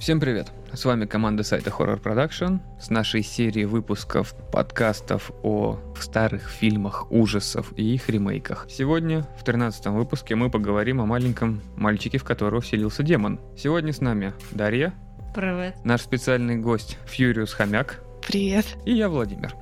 Всем 0.00 0.18
привет! 0.18 0.50
С 0.72 0.86
вами 0.86 1.04
команда 1.04 1.42
сайта 1.42 1.68
Horror 1.68 2.00
Production 2.02 2.60
с 2.80 2.88
нашей 2.88 3.22
серией 3.22 3.66
выпусков 3.66 4.34
подкастов 4.50 5.30
о 5.42 5.78
старых 6.00 6.48
фильмах 6.48 7.12
ужасов 7.12 7.74
и 7.76 7.96
их 7.96 8.08
ремейках. 8.08 8.66
Сегодня, 8.70 9.26
в 9.38 9.44
13 9.44 9.88
выпуске, 9.88 10.36
мы 10.36 10.50
поговорим 10.50 11.02
о 11.02 11.06
маленьком 11.06 11.60
мальчике, 11.76 12.16
в 12.16 12.24
которого 12.24 12.62
вселился 12.62 13.02
демон. 13.02 13.40
Сегодня 13.58 13.92
с 13.92 14.00
нами 14.00 14.32
Дарья. 14.52 14.94
Привет. 15.34 15.74
Наш 15.84 16.00
специальный 16.00 16.56
гость 16.56 16.96
Фьюриус 17.04 17.52
Хомяк. 17.52 18.02
Привет. 18.26 18.64
И 18.86 18.94
я, 18.94 19.10
Владимир. 19.10 19.54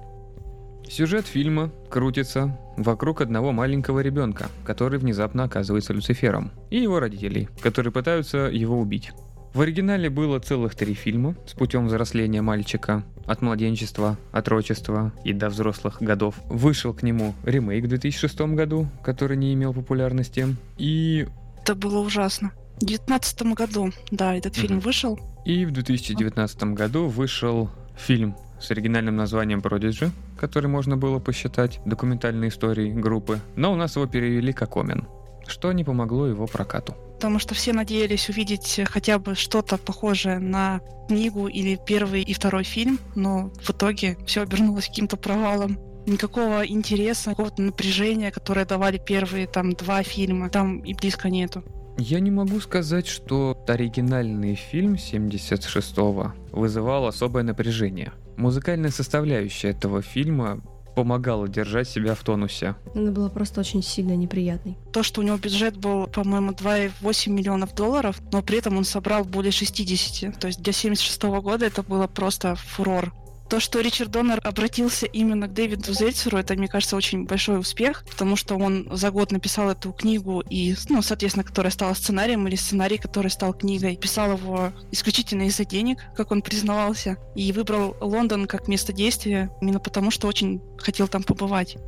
Сюжет 0.89 1.27
фильма 1.27 1.73
крутится 1.91 2.57
вокруг 2.77 3.23
одного 3.23 3.51
маленького 3.51 4.01
ребенка, 4.01 4.47
который 4.65 5.01
внезапно 5.01 5.45
оказывается 5.45 5.93
Люцифером, 5.93 6.53
и 6.71 6.79
его 6.79 7.01
родителей, 7.01 7.49
которые 7.61 7.93
пытаются 7.93 8.39
его 8.39 8.79
убить. 8.79 9.13
В 9.59 9.61
оригинале 9.61 10.09
было 10.09 10.39
целых 10.39 10.77
три 10.77 10.95
фильма 10.95 11.35
с 11.45 11.53
путем 11.53 11.89
взросления 11.89 12.43
мальчика 12.43 13.03
от 13.27 13.43
младенчества, 13.43 14.17
отрочества 14.31 15.13
и 15.25 15.33
до 15.33 15.49
взрослых 15.49 16.01
годов. 16.01 16.37
Вышел 16.45 16.95
к 16.95 17.03
нему 17.03 17.35
ремейк 17.43 17.87
в 17.87 17.89
2006 17.89 18.41
году, 18.55 18.87
который 19.03 19.37
не 19.37 19.53
имел 19.55 19.75
популярности. 19.75 20.55
И... 20.77 21.27
Это 21.61 21.75
было 21.75 21.99
ужасно. 21.99 22.53
В 22.77 22.87
2019 22.87 23.43
году, 23.55 23.91
да, 24.13 24.37
этот 24.37 24.57
Мгм. 24.57 24.63
фильм 24.63 24.79
вышел. 24.79 25.19
И 25.45 25.65
в 25.65 25.73
2019 25.73 26.75
году 26.75 27.09
вышел 27.09 27.69
фильм 27.97 28.37
с 28.61 28.71
оригинальным 28.71 29.17
названием 29.17 29.59
Prodigy, 29.59 30.13
который 30.39 30.69
можно 30.69 30.97
было 30.97 31.19
посчитать 31.19 31.81
документальной 31.85 32.47
историей 32.47 32.93
группы, 32.93 33.41
но 33.57 33.73
у 33.73 33.75
нас 33.75 33.97
его 33.97 34.07
перевели 34.07 34.53
как 34.53 34.77
Омен, 34.77 35.09
что 35.49 35.73
не 35.73 35.83
помогло 35.83 36.29
его 36.29 36.47
прокату. 36.47 36.95
Потому 37.19 37.41
что 37.41 37.53
все 37.57 37.73
надеялись 37.73 38.29
увидеть 38.29 38.81
хотя 38.89 39.19
бы 39.19 39.35
что-то 39.35 39.77
похожее 39.77 40.39
на 40.39 40.81
книгу 41.09 41.49
или 41.49 41.77
первый 41.85 42.23
и 42.23 42.33
второй 42.33 42.63
фильм, 42.63 43.01
но 43.17 43.51
в 43.61 43.71
итоге 43.71 44.17
все 44.25 44.43
обернулось 44.43 44.87
каким-то 44.87 45.17
провалом. 45.17 45.81
Никакого 46.07 46.65
интереса, 46.65 47.31
какого-то 47.31 47.61
напряжения, 47.61 48.31
которое 48.31 48.65
давали 48.65 48.99
первые 49.05 49.49
там 49.49 49.73
два 49.73 50.05
фильма, 50.05 50.49
там 50.49 50.79
и 50.79 50.95
близко 50.95 51.29
нету. 51.29 51.65
Я 51.99 52.21
не 52.21 52.31
могу 52.31 52.61
сказать, 52.61 53.09
что 53.09 53.61
оригинальный 53.67 54.55
фильм 54.55 54.95
76-го 54.95 56.35
вызывал 56.53 57.09
особое 57.09 57.43
напряжение. 57.43 58.13
Музыкальная 58.37 58.91
составляющая 58.91 59.71
этого 59.71 60.03
фильма 60.03 60.61
помогала 60.99 61.47
держать 61.47 61.89
себя 61.89 62.17
в 62.17 62.25
тонусе. 62.25 62.75
Она 62.93 63.13
была 63.13 63.29
просто 63.29 63.61
очень 63.61 63.85
сильно 63.85 64.17
неприятной. 64.17 64.77
То, 64.93 65.05
что 65.05 65.21
у 65.21 65.25
него 65.25 65.37
бюджет 65.37 65.77
был, 65.77 66.09
по-моему, 66.09 66.51
2,8 66.51 67.31
миллионов 67.31 67.73
долларов, 67.73 68.21
но 68.33 68.43
при 68.43 68.59
этом 68.59 68.77
он 68.77 68.85
собрал 68.85 69.25
более 69.25 69.53
60. 69.53 70.41
То 70.41 70.49
есть 70.49 70.61
для 70.61 70.73
76 70.73 71.23
года 71.23 71.67
это 71.67 71.85
было 71.85 72.09
просто 72.09 72.57
фурор. 72.57 73.13
То, 73.49 73.61
что 73.61 73.81
Ричард 73.81 74.11
Доннер 74.11 74.41
обратился 74.45 75.07
именно 75.07 75.49
к 75.49 75.55
Дэвиду 75.55 75.95
Зельцеру, 75.95 76.37
это, 76.37 76.55
мне 76.55 76.69
кажется, 76.69 76.97
очень 76.97 77.25
большой 77.25 77.59
успех, 77.59 78.05
потому 78.11 78.37
что 78.37 78.57
он 78.57 78.87
за 78.93 79.11
год 79.11 79.33
написал 79.33 79.71
эту 79.71 79.93
книгу, 79.93 80.43
и, 80.51 80.75
ну, 80.91 81.01
соответственно, 81.01 81.45
которая 81.45 81.71
стала 81.73 81.95
сценарием, 81.95 82.47
или 82.47 82.57
сценарий, 82.57 82.99
который 82.99 83.31
стал 83.31 83.55
книгой. 83.55 83.97
Писал 83.97 84.33
его 84.37 84.73
исключительно 84.93 85.45
из-за 85.45 85.65
денег, 85.65 85.99
как 86.15 86.31
он 86.31 86.43
признавался, 86.43 87.17
и 87.35 87.51
выбрал 87.53 87.97
Лондон 88.03 88.47
как 88.47 88.69
место 88.69 88.93
действия 88.93 89.51
именно 89.63 89.81
потому, 89.81 90.11
что 90.11 90.29
очень 90.29 90.61
хотел 90.77 91.09
там 91.09 91.23
побывать. 91.23 91.79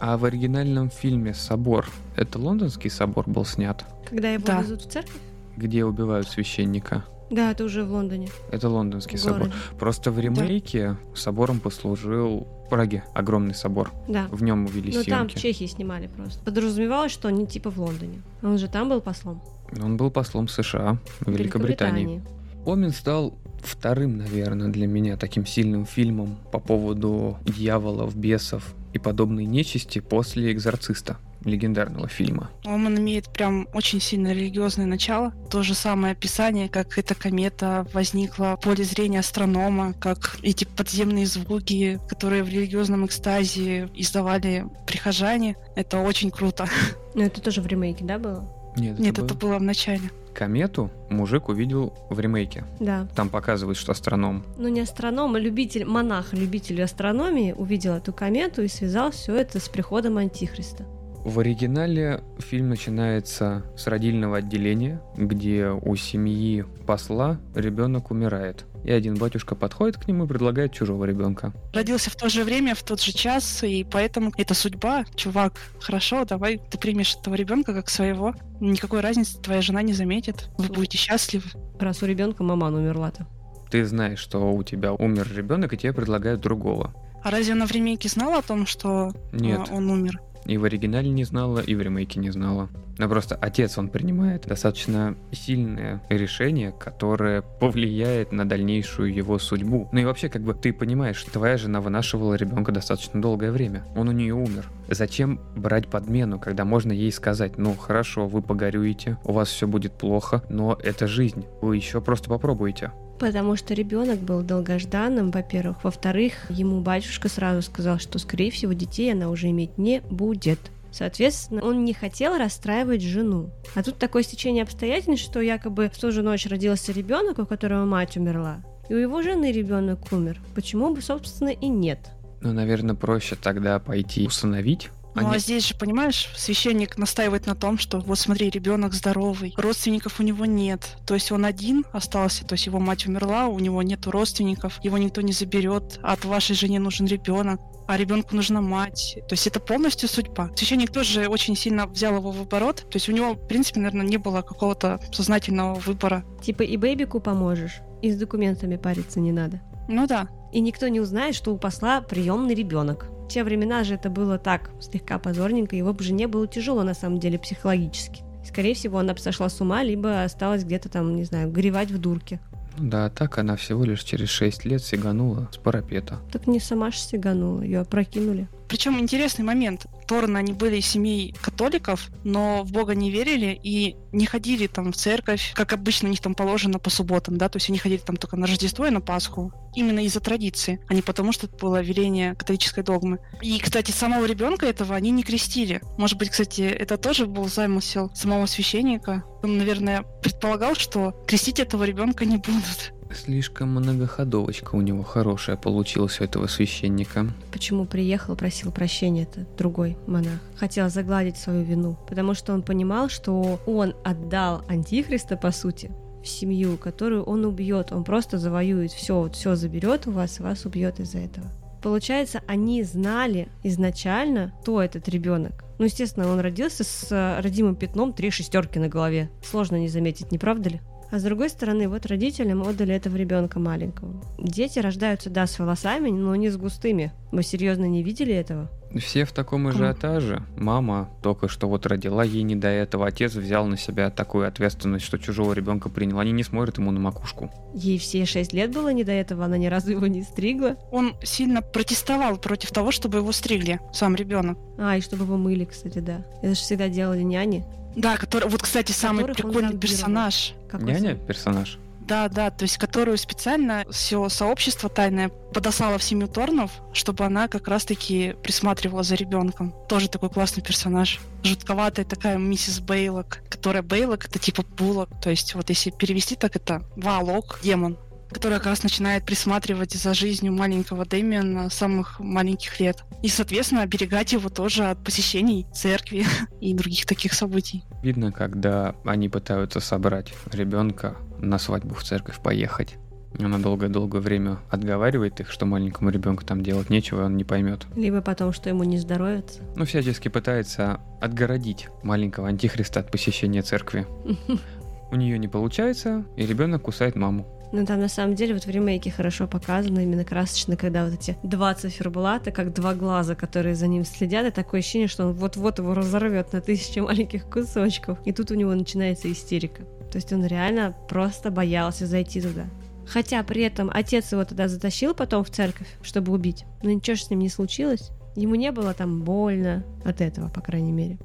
А 0.00 0.16
в 0.16 0.24
оригинальном 0.24 0.88
фильме 0.88 1.34
«Собор»— 1.34 1.90
это 2.16 2.38
лондонский 2.38 2.90
собор 2.90 3.28
был 3.28 3.44
снят, 3.44 3.84
Когда 4.08 4.30
его 4.30 4.44
Да. 4.46 4.60
везут 4.62 4.82
в 4.82 4.90
церковь? 4.92 5.12
где 5.56 5.84
убивают 5.84 6.28
священника. 6.28 7.04
Да, 7.30 7.50
это 7.50 7.64
уже 7.64 7.84
в 7.84 7.92
Лондоне. 7.92 8.28
Это 8.50 8.68
лондонский 8.68 9.18
в 9.18 9.20
собор. 9.20 9.38
городе. 9.40 9.56
Просто 9.78 10.10
в 10.10 10.18
ремейке 10.18 10.96
собором 11.14 11.60
послужил 11.60 12.46
Праге 12.68 13.04
огромный 13.14 13.54
собор. 13.54 13.92
Да. 14.08 14.28
В 14.30 14.42
нем 14.42 14.66
увели 14.66 14.92
Ну 14.94 15.02
там 15.04 15.28
в 15.28 15.30
съемки. 15.30 15.38
Чехии 15.38 15.64
снимали 15.64 16.08
просто. 16.08 16.42
Подразумевалось, 16.44 17.12
что 17.12 17.28
они 17.28 17.46
типа 17.46 17.70
в 17.70 17.78
Лондоне. 17.78 18.22
Он 18.42 18.58
же 18.58 18.68
там 18.68 18.90
был 18.90 19.00
послом. 19.00 19.42
Он 19.82 19.96
был 19.96 20.10
послом 20.10 20.48
США 20.48 20.98
в 21.20 21.30
Великобритании. 21.30 22.22
Омен 22.66 22.90
стал 22.90 23.34
вторым, 23.62 24.18
наверное, 24.18 24.68
для 24.68 24.86
меня 24.86 25.16
таким 25.16 25.46
сильным 25.46 25.86
фильмом 25.86 26.38
по 26.52 26.58
поводу 26.58 27.38
дьяволов, 27.44 28.14
бесов 28.14 28.74
и 28.92 28.98
подобной 28.98 29.46
нечисти 29.46 30.00
после 30.00 30.52
«Экзорциста», 30.52 31.16
легендарного 31.44 32.08
фильма. 32.08 32.50
Он 32.64 32.86
имеет 32.98 33.28
прям 33.32 33.68
очень 33.72 34.00
сильно 34.00 34.32
религиозное 34.32 34.86
начало. 34.86 35.32
То 35.50 35.62
же 35.62 35.74
самое 35.74 36.12
описание, 36.12 36.68
как 36.68 36.98
эта 36.98 37.14
комета 37.14 37.86
возникла 37.92 38.56
в 38.56 38.64
поле 38.64 38.84
зрения 38.84 39.20
астронома, 39.20 39.92
как 39.94 40.38
эти 40.42 40.64
подземные 40.64 41.26
звуки, 41.26 42.00
которые 42.08 42.42
в 42.42 42.48
религиозном 42.48 43.06
экстазе 43.06 43.88
издавали 43.94 44.66
прихожане. 44.86 45.56
Это 45.76 45.98
очень 46.00 46.30
круто. 46.30 46.66
Ну 47.14 47.24
это 47.24 47.40
тоже 47.40 47.62
в 47.62 47.66
ремейке, 47.66 48.04
да, 48.04 48.18
было? 48.18 48.48
Нет, 48.76 48.98
Нет, 48.98 49.14
это 49.18 49.24
это 49.24 49.34
было- 49.34 49.50
было 49.50 49.58
в 49.58 49.62
начале. 49.62 50.10
Комету 50.34 50.88
мужик 51.10 51.48
увидел 51.48 51.94
в 52.10 52.20
ремейке. 52.20 52.64
Да. 52.78 53.08
Там 53.16 53.28
показывают, 53.28 53.76
что 53.76 53.90
астроном. 53.90 54.44
Ну 54.56 54.68
не 54.68 54.80
астроном, 54.82 55.34
а 55.34 55.40
любитель, 55.40 55.84
монах, 55.84 56.32
любитель 56.32 56.80
астрономии 56.82 57.52
увидел 57.52 57.94
эту 57.94 58.12
комету 58.12 58.62
и 58.62 58.68
связал 58.68 59.10
все 59.10 59.34
это 59.34 59.58
с 59.58 59.68
приходом 59.68 60.18
Антихриста. 60.18 60.84
В 61.28 61.40
оригинале 61.40 62.24
фильм 62.38 62.70
начинается 62.70 63.62
с 63.76 63.86
родильного 63.86 64.38
отделения, 64.38 65.02
где 65.14 65.68
у 65.68 65.94
семьи 65.94 66.64
посла 66.86 67.38
ребенок 67.54 68.10
умирает. 68.10 68.64
И 68.82 68.90
один 68.90 69.14
батюшка 69.14 69.54
подходит 69.54 69.98
к 69.98 70.08
нему 70.08 70.24
и 70.24 70.26
предлагает 70.26 70.72
чужого 70.72 71.04
ребенка. 71.04 71.52
Родился 71.74 72.08
в 72.08 72.16
то 72.16 72.30
же 72.30 72.44
время, 72.44 72.74
в 72.74 72.82
тот 72.82 73.02
же 73.02 73.12
час, 73.12 73.62
и 73.62 73.84
поэтому 73.84 74.32
это 74.38 74.54
судьба. 74.54 75.04
Чувак, 75.16 75.52
хорошо, 75.80 76.24
давай 76.24 76.62
ты 76.70 76.78
примешь 76.78 77.14
этого 77.14 77.34
ребенка 77.34 77.74
как 77.74 77.90
своего. 77.90 78.34
Никакой 78.58 79.02
разницы 79.02 79.38
твоя 79.38 79.60
жена 79.60 79.82
не 79.82 79.92
заметит. 79.92 80.48
Вы 80.56 80.68
будете 80.68 80.96
счастливы. 80.96 81.44
Раз 81.78 82.02
у 82.02 82.06
ребенка 82.06 82.42
маман 82.42 82.74
умерла-то. 82.74 83.26
Ты 83.70 83.84
знаешь, 83.84 84.18
что 84.18 84.50
у 84.50 84.62
тебя 84.62 84.94
умер 84.94 85.28
ребенок, 85.36 85.74
и 85.74 85.76
тебе 85.76 85.92
предлагают 85.92 86.40
другого. 86.40 86.94
А 87.22 87.30
разве 87.30 87.52
она 87.52 87.66
в 87.66 87.72
ремейке 87.72 88.08
знала 88.08 88.38
о 88.38 88.42
том, 88.42 88.64
что 88.64 89.12
Нет. 89.32 89.68
а, 89.70 89.74
он 89.74 89.90
умер? 89.90 90.20
И 90.48 90.56
в 90.56 90.64
оригинале 90.64 91.10
не 91.10 91.24
знала, 91.24 91.60
и 91.60 91.74
в 91.74 91.82
ремейке 91.82 92.18
не 92.18 92.30
знала. 92.30 92.68
Но 92.96 93.08
просто 93.08 93.36
отец, 93.36 93.78
он 93.78 93.88
принимает 93.88 94.46
достаточно 94.46 95.14
сильное 95.30 96.02
решение, 96.08 96.72
которое 96.72 97.42
повлияет 97.42 98.32
на 98.32 98.48
дальнейшую 98.48 99.14
его 99.14 99.38
судьбу. 99.38 99.88
Ну 99.92 100.00
и 100.00 100.04
вообще, 100.04 100.28
как 100.28 100.42
бы 100.42 100.54
ты 100.54 100.72
понимаешь, 100.72 101.22
твоя 101.22 101.58
жена 101.58 101.80
вынашивала 101.80 102.34
ребенка 102.34 102.72
достаточно 102.72 103.20
долгое 103.20 103.52
время. 103.52 103.84
Он 103.94 104.08
у 104.08 104.12
нее 104.12 104.34
умер. 104.34 104.68
Зачем 104.88 105.38
брать 105.54 105.88
подмену, 105.88 106.40
когда 106.40 106.64
можно 106.64 106.92
ей 106.92 107.12
сказать, 107.12 107.58
ну 107.58 107.74
хорошо, 107.74 108.26
вы 108.26 108.42
погорюете, 108.42 109.18
у 109.24 109.32
вас 109.32 109.48
все 109.48 109.68
будет 109.68 109.92
плохо, 109.92 110.42
но 110.48 110.78
это 110.82 111.06
жизнь, 111.06 111.44
вы 111.60 111.76
еще 111.76 112.00
просто 112.00 112.30
попробуйте. 112.30 112.90
Потому 113.18 113.56
что 113.56 113.74
ребенок 113.74 114.20
был 114.20 114.42
долгожданным, 114.42 115.30
во-первых. 115.30 115.82
Во-вторых, 115.84 116.32
ему 116.50 116.80
батюшка 116.80 117.28
сразу 117.28 117.62
сказал, 117.62 117.98
что, 117.98 118.18
скорее 118.18 118.50
всего, 118.50 118.72
детей 118.72 119.12
она 119.12 119.28
уже 119.28 119.48
иметь 119.48 119.76
не 119.76 120.00
будет. 120.10 120.58
Соответственно, 120.90 121.62
он 121.62 121.84
не 121.84 121.92
хотел 121.92 122.36
расстраивать 122.36 123.02
жену. 123.02 123.50
А 123.74 123.82
тут 123.82 123.98
такое 123.98 124.22
стечение 124.22 124.62
обстоятельств, 124.62 125.24
что 125.24 125.40
якобы 125.40 125.90
в 125.92 125.98
ту 125.98 126.10
же 126.12 126.22
ночь 126.22 126.46
родился 126.46 126.92
ребенок, 126.92 127.38
у 127.38 127.46
которого 127.46 127.84
мать 127.84 128.16
умерла. 128.16 128.62
И 128.88 128.94
у 128.94 128.96
его 128.96 129.22
жены 129.22 129.52
ребенок 129.52 130.12
умер. 130.12 130.40
Почему 130.54 130.94
бы, 130.94 131.02
собственно, 131.02 131.50
и 131.50 131.68
нет? 131.68 131.98
Ну, 132.40 132.52
наверное, 132.52 132.94
проще 132.94 133.36
тогда 133.36 133.78
пойти 133.78 134.26
усыновить. 134.26 134.90
А 135.14 135.22
Ну 135.22 135.30
а 135.30 135.34
не- 135.34 135.38
здесь 135.38 135.66
же, 135.66 135.74
понимаешь, 135.74 136.28
священник 136.36 136.96
настаивает 136.98 137.46
на 137.46 137.54
том, 137.54 137.78
что 137.78 137.98
вот 138.00 138.18
смотри, 138.18 138.50
ребенок 138.50 138.94
здоровый, 138.94 139.54
родственников 139.56 140.20
у 140.20 140.22
него 140.22 140.46
нет. 140.46 140.96
То 141.06 141.14
есть 141.14 141.32
он 141.32 141.44
один 141.44 141.84
остался, 141.92 142.44
то 142.44 142.54
есть 142.54 142.66
его 142.66 142.78
мать 142.78 143.06
умерла, 143.06 143.46
у 143.46 143.58
него 143.58 143.82
нет 143.82 144.06
родственников, 144.06 144.78
его 144.82 144.98
никто 144.98 145.20
не 145.20 145.32
заберет, 145.32 145.98
а 146.02 146.12
от 146.12 146.24
вашей 146.24 146.54
жене 146.54 146.78
нужен 146.78 147.06
ребенок, 147.06 147.60
а 147.86 147.96
ребенку 147.96 148.36
нужна 148.36 148.60
мать. 148.60 149.18
То 149.28 149.32
есть 149.32 149.46
это 149.46 149.60
полностью 149.60 150.08
судьба. 150.08 150.50
Священник 150.54 150.92
тоже 150.92 151.26
очень 151.26 151.56
сильно 151.56 151.86
взял 151.86 152.14
его 152.16 152.30
в 152.30 152.42
оборот. 152.42 152.86
То 152.90 152.96
есть 152.96 153.08
у 153.08 153.12
него, 153.12 153.32
в 153.32 153.48
принципе, 153.48 153.80
наверное, 153.80 154.06
не 154.06 154.18
было 154.18 154.42
какого-то 154.42 155.00
сознательного 155.12 155.74
выбора. 155.74 156.24
Типа 156.42 156.62
и 156.62 156.76
бэбику 156.76 157.20
поможешь, 157.20 157.80
и 158.02 158.12
с 158.12 158.16
документами 158.16 158.76
париться 158.76 159.20
не 159.20 159.32
надо. 159.32 159.62
Ну 159.88 160.06
да. 160.06 160.28
И 160.52 160.60
никто 160.60 160.88
не 160.88 161.00
узнает, 161.00 161.34
что 161.34 161.52
у 161.52 161.58
посла 161.58 162.02
приемный 162.02 162.54
ребенок. 162.54 163.06
В 163.28 163.30
те 163.30 163.44
времена 163.44 163.84
же 163.84 163.92
это 163.92 164.08
было 164.08 164.38
так, 164.38 164.70
слегка 164.80 165.18
позорненько, 165.18 165.76
его 165.76 165.92
бы 165.92 166.02
жене 166.02 166.28
было 166.28 166.46
тяжело 166.46 166.82
на 166.82 166.94
самом 166.94 167.20
деле 167.20 167.38
психологически. 167.38 168.22
Скорее 168.42 168.72
всего, 168.72 169.00
она 169.00 169.12
бы 169.12 169.18
сошла 169.18 169.50
с 169.50 169.60
ума, 169.60 169.82
либо 169.82 170.22
осталась 170.22 170.64
где-то 170.64 170.88
там, 170.88 171.14
не 171.14 171.24
знаю, 171.24 171.52
горевать 171.52 171.90
в 171.90 171.98
дурке. 171.98 172.40
Ну 172.78 172.88
Да, 172.88 173.10
так 173.10 173.36
она 173.36 173.56
всего 173.56 173.84
лишь 173.84 174.02
через 174.02 174.30
6 174.30 174.64
лет 174.64 174.82
сиганула 174.82 175.46
с 175.52 175.58
парапета. 175.58 176.20
Так 176.32 176.46
не 176.46 176.58
сама 176.58 176.90
же 176.90 176.96
сиганула, 176.96 177.60
ее 177.60 177.80
опрокинули. 177.80 178.48
Причем 178.68 178.98
интересный 178.98 179.44
момент. 179.44 179.86
Торны, 180.06 180.38
они 180.38 180.52
были 180.52 180.80
семей 180.80 181.34
католиков, 181.40 182.08
но 182.24 182.62
в 182.64 182.72
Бога 182.72 182.94
не 182.94 183.10
верили 183.10 183.58
и 183.62 183.96
не 184.12 184.26
ходили 184.26 184.66
там 184.66 184.92
в 184.92 184.96
церковь, 184.96 185.52
как 185.54 185.72
обычно 185.72 186.08
у 186.08 186.10
них 186.10 186.20
там 186.20 186.34
положено 186.34 186.78
по 186.78 186.90
субботам, 186.90 187.36
да, 187.36 187.48
то 187.48 187.56
есть 187.56 187.68
они 187.68 187.78
ходили 187.78 188.00
там 188.00 188.16
только 188.16 188.36
на 188.36 188.46
Рождество 188.46 188.86
и 188.86 188.90
на 188.90 189.00
Пасху. 189.00 189.52
Именно 189.74 190.04
из-за 190.04 190.20
традиции, 190.20 190.80
а 190.88 190.94
не 190.94 191.02
потому, 191.02 191.32
что 191.32 191.46
это 191.46 191.56
было 191.56 191.82
веление 191.82 192.34
католической 192.34 192.82
догмы. 192.82 193.18
И, 193.42 193.58
кстати, 193.58 193.90
самого 193.90 194.24
ребенка 194.24 194.66
этого 194.66 194.94
они 194.94 195.10
не 195.10 195.22
крестили. 195.22 195.82
Может 195.98 196.18
быть, 196.18 196.30
кстати, 196.30 196.62
это 196.62 196.96
тоже 196.96 197.26
был 197.26 197.48
замысел 197.48 198.10
самого 198.14 198.46
священника. 198.46 199.24
Он, 199.42 199.58
наверное, 199.58 200.02
предполагал, 200.22 200.74
что 200.74 201.12
крестить 201.26 201.60
этого 201.60 201.84
ребенка 201.84 202.24
не 202.24 202.38
будут. 202.38 202.92
Слишком 203.10 203.70
многоходовочка 203.70 204.74
у 204.74 204.80
него 204.80 205.02
хорошая 205.02 205.56
получилась 205.56 206.20
у 206.20 206.24
этого 206.24 206.46
священника. 206.46 207.26
Почему 207.52 207.86
приехал, 207.86 208.36
просил 208.36 208.70
прощения 208.70 209.22
это 209.22 209.46
другой 209.56 209.96
монах. 210.06 210.40
Хотел 210.56 210.88
загладить 210.90 211.36
свою 211.36 211.64
вину, 211.64 211.96
потому 212.08 212.34
что 212.34 212.52
он 212.52 212.62
понимал, 212.62 213.08
что 213.08 213.60
он 213.66 213.94
отдал 214.04 214.62
Антихриста, 214.68 215.36
по 215.36 215.50
сути, 215.50 215.90
в 216.22 216.28
семью, 216.28 216.76
которую 216.76 217.24
он 217.24 217.44
убьет. 217.44 217.92
Он 217.92 218.04
просто 218.04 218.38
завоюет 218.38 218.92
все, 218.92 219.20
вот 219.20 219.36
все 219.36 219.54
заберет 219.54 220.06
у 220.06 220.10
вас 220.10 220.38
и 220.38 220.42
вас 220.42 220.64
убьет 220.66 221.00
из-за 221.00 221.18
этого. 221.18 221.46
Получается, 221.82 222.42
они 222.46 222.82
знали 222.82 223.48
изначально, 223.62 224.52
кто 224.62 224.82
этот 224.82 225.08
ребенок. 225.08 225.64
Ну, 225.78 225.84
естественно, 225.84 226.28
он 226.28 226.40
родился 226.40 226.82
с 226.82 227.06
э, 227.12 227.40
родимым 227.40 227.76
пятном 227.76 228.12
три 228.12 228.30
шестерки 228.30 228.80
на 228.80 228.88
голове. 228.88 229.30
Сложно 229.44 229.76
не 229.76 229.88
заметить, 229.88 230.32
не 230.32 230.38
правда 230.38 230.70
ли? 230.70 230.80
А 231.10 231.18
с 231.18 231.22
другой 231.22 231.48
стороны, 231.48 231.88
вот 231.88 232.06
родителям 232.06 232.62
отдали 232.62 232.94
этого 232.94 233.16
ребенка 233.16 233.58
маленького. 233.58 234.12
Дети 234.38 234.78
рождаются, 234.78 235.30
да, 235.30 235.46
с 235.46 235.58
волосами, 235.58 236.10
но 236.10 236.34
не 236.36 236.50
с 236.50 236.56
густыми. 236.56 237.12
Вы 237.32 237.42
серьезно 237.42 237.84
не 237.84 238.02
видели 238.02 238.34
этого? 238.34 238.70
Все 238.96 239.24
в 239.24 239.32
таком 239.32 239.66
ажиотаже. 239.66 240.42
Мама 240.56 241.10
только 241.22 241.48
что 241.48 241.68
вот 241.68 241.84
родила, 241.86 242.24
ей 242.24 242.42
не 242.42 242.56
до 242.56 242.68
этого. 242.68 243.06
Отец 243.06 243.34
взял 243.34 243.66
на 243.66 243.76
себя 243.76 244.10
такую 244.10 244.48
ответственность, 244.48 245.04
что 245.04 245.18
чужого 245.18 245.52
ребенка 245.52 245.90
принял. 245.90 246.18
Они 246.18 246.32
не 246.32 246.42
смотрят 246.42 246.78
ему 246.78 246.90
на 246.90 246.98
макушку. 246.98 247.50
Ей 247.74 247.98
все 247.98 248.24
шесть 248.24 248.54
лет 248.54 248.72
было 248.72 248.90
не 248.92 249.04
до 249.04 249.12
этого, 249.12 249.44
она 249.44 249.58
ни 249.58 249.66
разу 249.66 249.90
его 249.90 250.06
не 250.06 250.22
стригла. 250.22 250.76
Он 250.90 251.14
сильно 251.22 251.60
протестовал 251.60 252.38
против 252.38 252.70
того, 252.72 252.90
чтобы 252.90 253.18
его 253.18 253.32
стригли, 253.32 253.78
сам 253.92 254.14
ребенок. 254.14 254.58
А, 254.78 254.96
и 254.96 255.00
чтобы 255.02 255.24
его 255.24 255.36
мыли, 255.36 255.64
кстати, 255.64 255.98
да. 255.98 256.24
Это 256.42 256.54
же 256.54 256.60
всегда 256.60 256.88
делали 256.88 257.22
няни. 257.22 257.66
Да, 257.98 258.16
который, 258.16 258.48
вот, 258.48 258.62
кстати, 258.62 258.92
самый 258.92 259.24
прикольный 259.24 259.76
персонаж. 259.76 260.54
Какой 260.70 260.92
Няня 260.92 261.16
сон? 261.16 261.26
персонаж. 261.26 261.78
Да, 262.00 262.28
да, 262.28 262.50
то 262.50 262.62
есть 262.62 262.78
которую 262.78 263.18
специально 263.18 263.84
все 263.90 264.30
сообщество 264.30 264.88
тайное 264.88 265.28
подосало 265.28 265.98
в 265.98 266.02
семью 266.02 266.26
Торнов, 266.28 266.70
чтобы 266.94 267.26
она 267.26 267.48
как 267.48 267.68
раз-таки 267.68 268.34
присматривала 268.42 269.02
за 269.02 269.14
ребенком. 269.16 269.74
Тоже 269.88 270.08
такой 270.08 270.30
классный 270.30 270.62
персонаж. 270.62 271.20
Жутковатая 271.42 272.06
такая 272.06 272.38
миссис 272.38 272.80
Бейлок, 272.80 273.40
которая 273.50 273.82
Бейлок 273.82 274.24
это 274.26 274.38
типа 274.38 274.62
Буллок, 274.62 275.10
то 275.20 275.28
есть 275.28 275.54
вот 275.54 275.68
если 275.68 275.90
перевести 275.90 276.34
так 276.34 276.56
это 276.56 276.82
Валок, 276.96 277.58
демон, 277.62 277.98
который 278.30 278.58
как 278.58 278.66
раз 278.66 278.82
начинает 278.82 279.24
присматривать 279.24 279.92
за 279.92 280.14
жизнью 280.14 280.52
маленького 280.52 281.04
Дэмиана 281.04 281.70
с 281.70 281.74
самых 281.74 282.20
маленьких 282.20 282.80
лет. 282.80 283.04
И, 283.22 283.28
соответственно, 283.28 283.82
оберегать 283.82 284.32
его 284.32 284.48
тоже 284.48 284.84
от 284.84 285.02
посещений 285.02 285.66
церкви 285.72 286.24
и 286.60 286.74
других 286.74 287.06
таких 287.06 287.32
событий. 287.32 287.84
Видно, 288.02 288.32
когда 288.32 288.94
они 289.04 289.28
пытаются 289.28 289.80
собрать 289.80 290.32
ребенка 290.52 291.16
на 291.38 291.58
свадьбу 291.58 291.94
в 291.94 292.04
церковь 292.04 292.40
поехать. 292.40 292.96
Она 293.38 293.58
долгое-долгое 293.58 294.20
время 294.20 294.58
отговаривает 294.70 295.38
их, 295.40 295.50
что 295.50 295.66
маленькому 295.66 296.10
ребенку 296.10 296.44
там 296.44 296.62
делать 296.62 296.90
нечего, 296.90 297.20
и 297.20 297.24
он 297.24 297.36
не 297.36 297.44
поймет. 297.44 297.86
Либо 297.94 298.20
потому, 298.20 298.52
что 298.52 298.68
ему 298.68 298.84
не 298.84 298.98
здоровится. 298.98 299.60
Ну, 299.76 299.84
всячески 299.84 300.28
пытается 300.28 301.00
отгородить 301.20 301.88
маленького 302.02 302.48
антихриста 302.48 303.00
от 303.00 303.10
посещения 303.10 303.62
церкви. 303.62 304.06
У 305.10 305.16
нее 305.16 305.38
не 305.38 305.48
получается, 305.48 306.24
и 306.36 306.46
ребенок 306.46 306.82
кусает 306.82 307.16
маму. 307.16 307.46
Но 307.72 307.84
там 307.84 308.00
на 308.00 308.08
самом 308.08 308.34
деле 308.34 308.54
вот 308.54 308.64
в 308.64 308.70
ремейке 308.70 309.10
хорошо 309.10 309.46
показано, 309.46 310.00
именно 310.00 310.24
красочно, 310.24 310.76
когда 310.76 311.04
вот 311.04 311.14
эти 311.14 311.36
два 311.42 311.74
циферблата, 311.74 312.50
как 312.50 312.72
два 312.72 312.94
глаза, 312.94 313.34
которые 313.34 313.74
за 313.74 313.86
ним 313.86 314.04
следят, 314.04 314.46
и 314.46 314.50
такое 314.50 314.80
ощущение, 314.80 315.08
что 315.08 315.26
он 315.26 315.32
вот-вот 315.34 315.78
его 315.78 315.94
разорвет 315.94 316.52
на 316.52 316.60
тысячи 316.60 316.98
маленьких 316.98 317.44
кусочков. 317.44 318.18
И 318.24 318.32
тут 318.32 318.50
у 318.50 318.54
него 318.54 318.74
начинается 318.74 319.30
истерика. 319.30 319.82
То 320.10 320.16
есть 320.16 320.32
он 320.32 320.46
реально 320.46 320.94
просто 321.08 321.50
боялся 321.50 322.06
зайти 322.06 322.40
туда. 322.40 322.64
Хотя 323.06 323.42
при 323.42 323.62
этом 323.62 323.90
отец 323.92 324.32
его 324.32 324.44
туда 324.44 324.68
затащил 324.68 325.14
потом 325.14 325.44
в 325.44 325.50
церковь, 325.50 325.88
чтобы 326.02 326.32
убить. 326.32 326.64
Но 326.82 326.90
ничего 326.90 327.16
ж 327.16 327.22
с 327.22 327.30
ним 327.30 327.40
не 327.40 327.48
случилось. 327.48 328.10
Ему 328.36 328.54
не 328.54 328.70
было 328.70 328.94
там 328.94 329.22
больно 329.22 329.84
от 330.04 330.20
этого, 330.20 330.48
по 330.48 330.60
крайней 330.60 330.92
мере. 330.92 331.18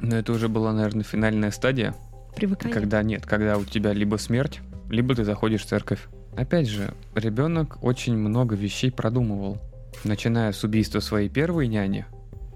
Но 0.00 0.16
это 0.16 0.32
уже 0.32 0.48
была, 0.48 0.72
наверное, 0.72 1.02
финальная 1.02 1.50
стадия, 1.50 1.94
Привыкание. 2.36 2.72
когда 2.72 3.02
нет, 3.02 3.26
когда 3.26 3.58
у 3.58 3.64
тебя 3.64 3.92
либо 3.92 4.16
смерть, 4.16 4.60
либо 4.90 5.14
ты 5.14 5.24
заходишь 5.24 5.62
в 5.62 5.66
церковь. 5.66 6.08
Опять 6.36 6.68
же, 6.68 6.94
ребенок 7.14 7.82
очень 7.82 8.16
много 8.16 8.54
вещей 8.54 8.90
продумывал, 8.90 9.58
начиная 10.04 10.52
с 10.52 10.62
убийства 10.64 11.00
своей 11.00 11.28
первой 11.28 11.68
няни, 11.68 12.06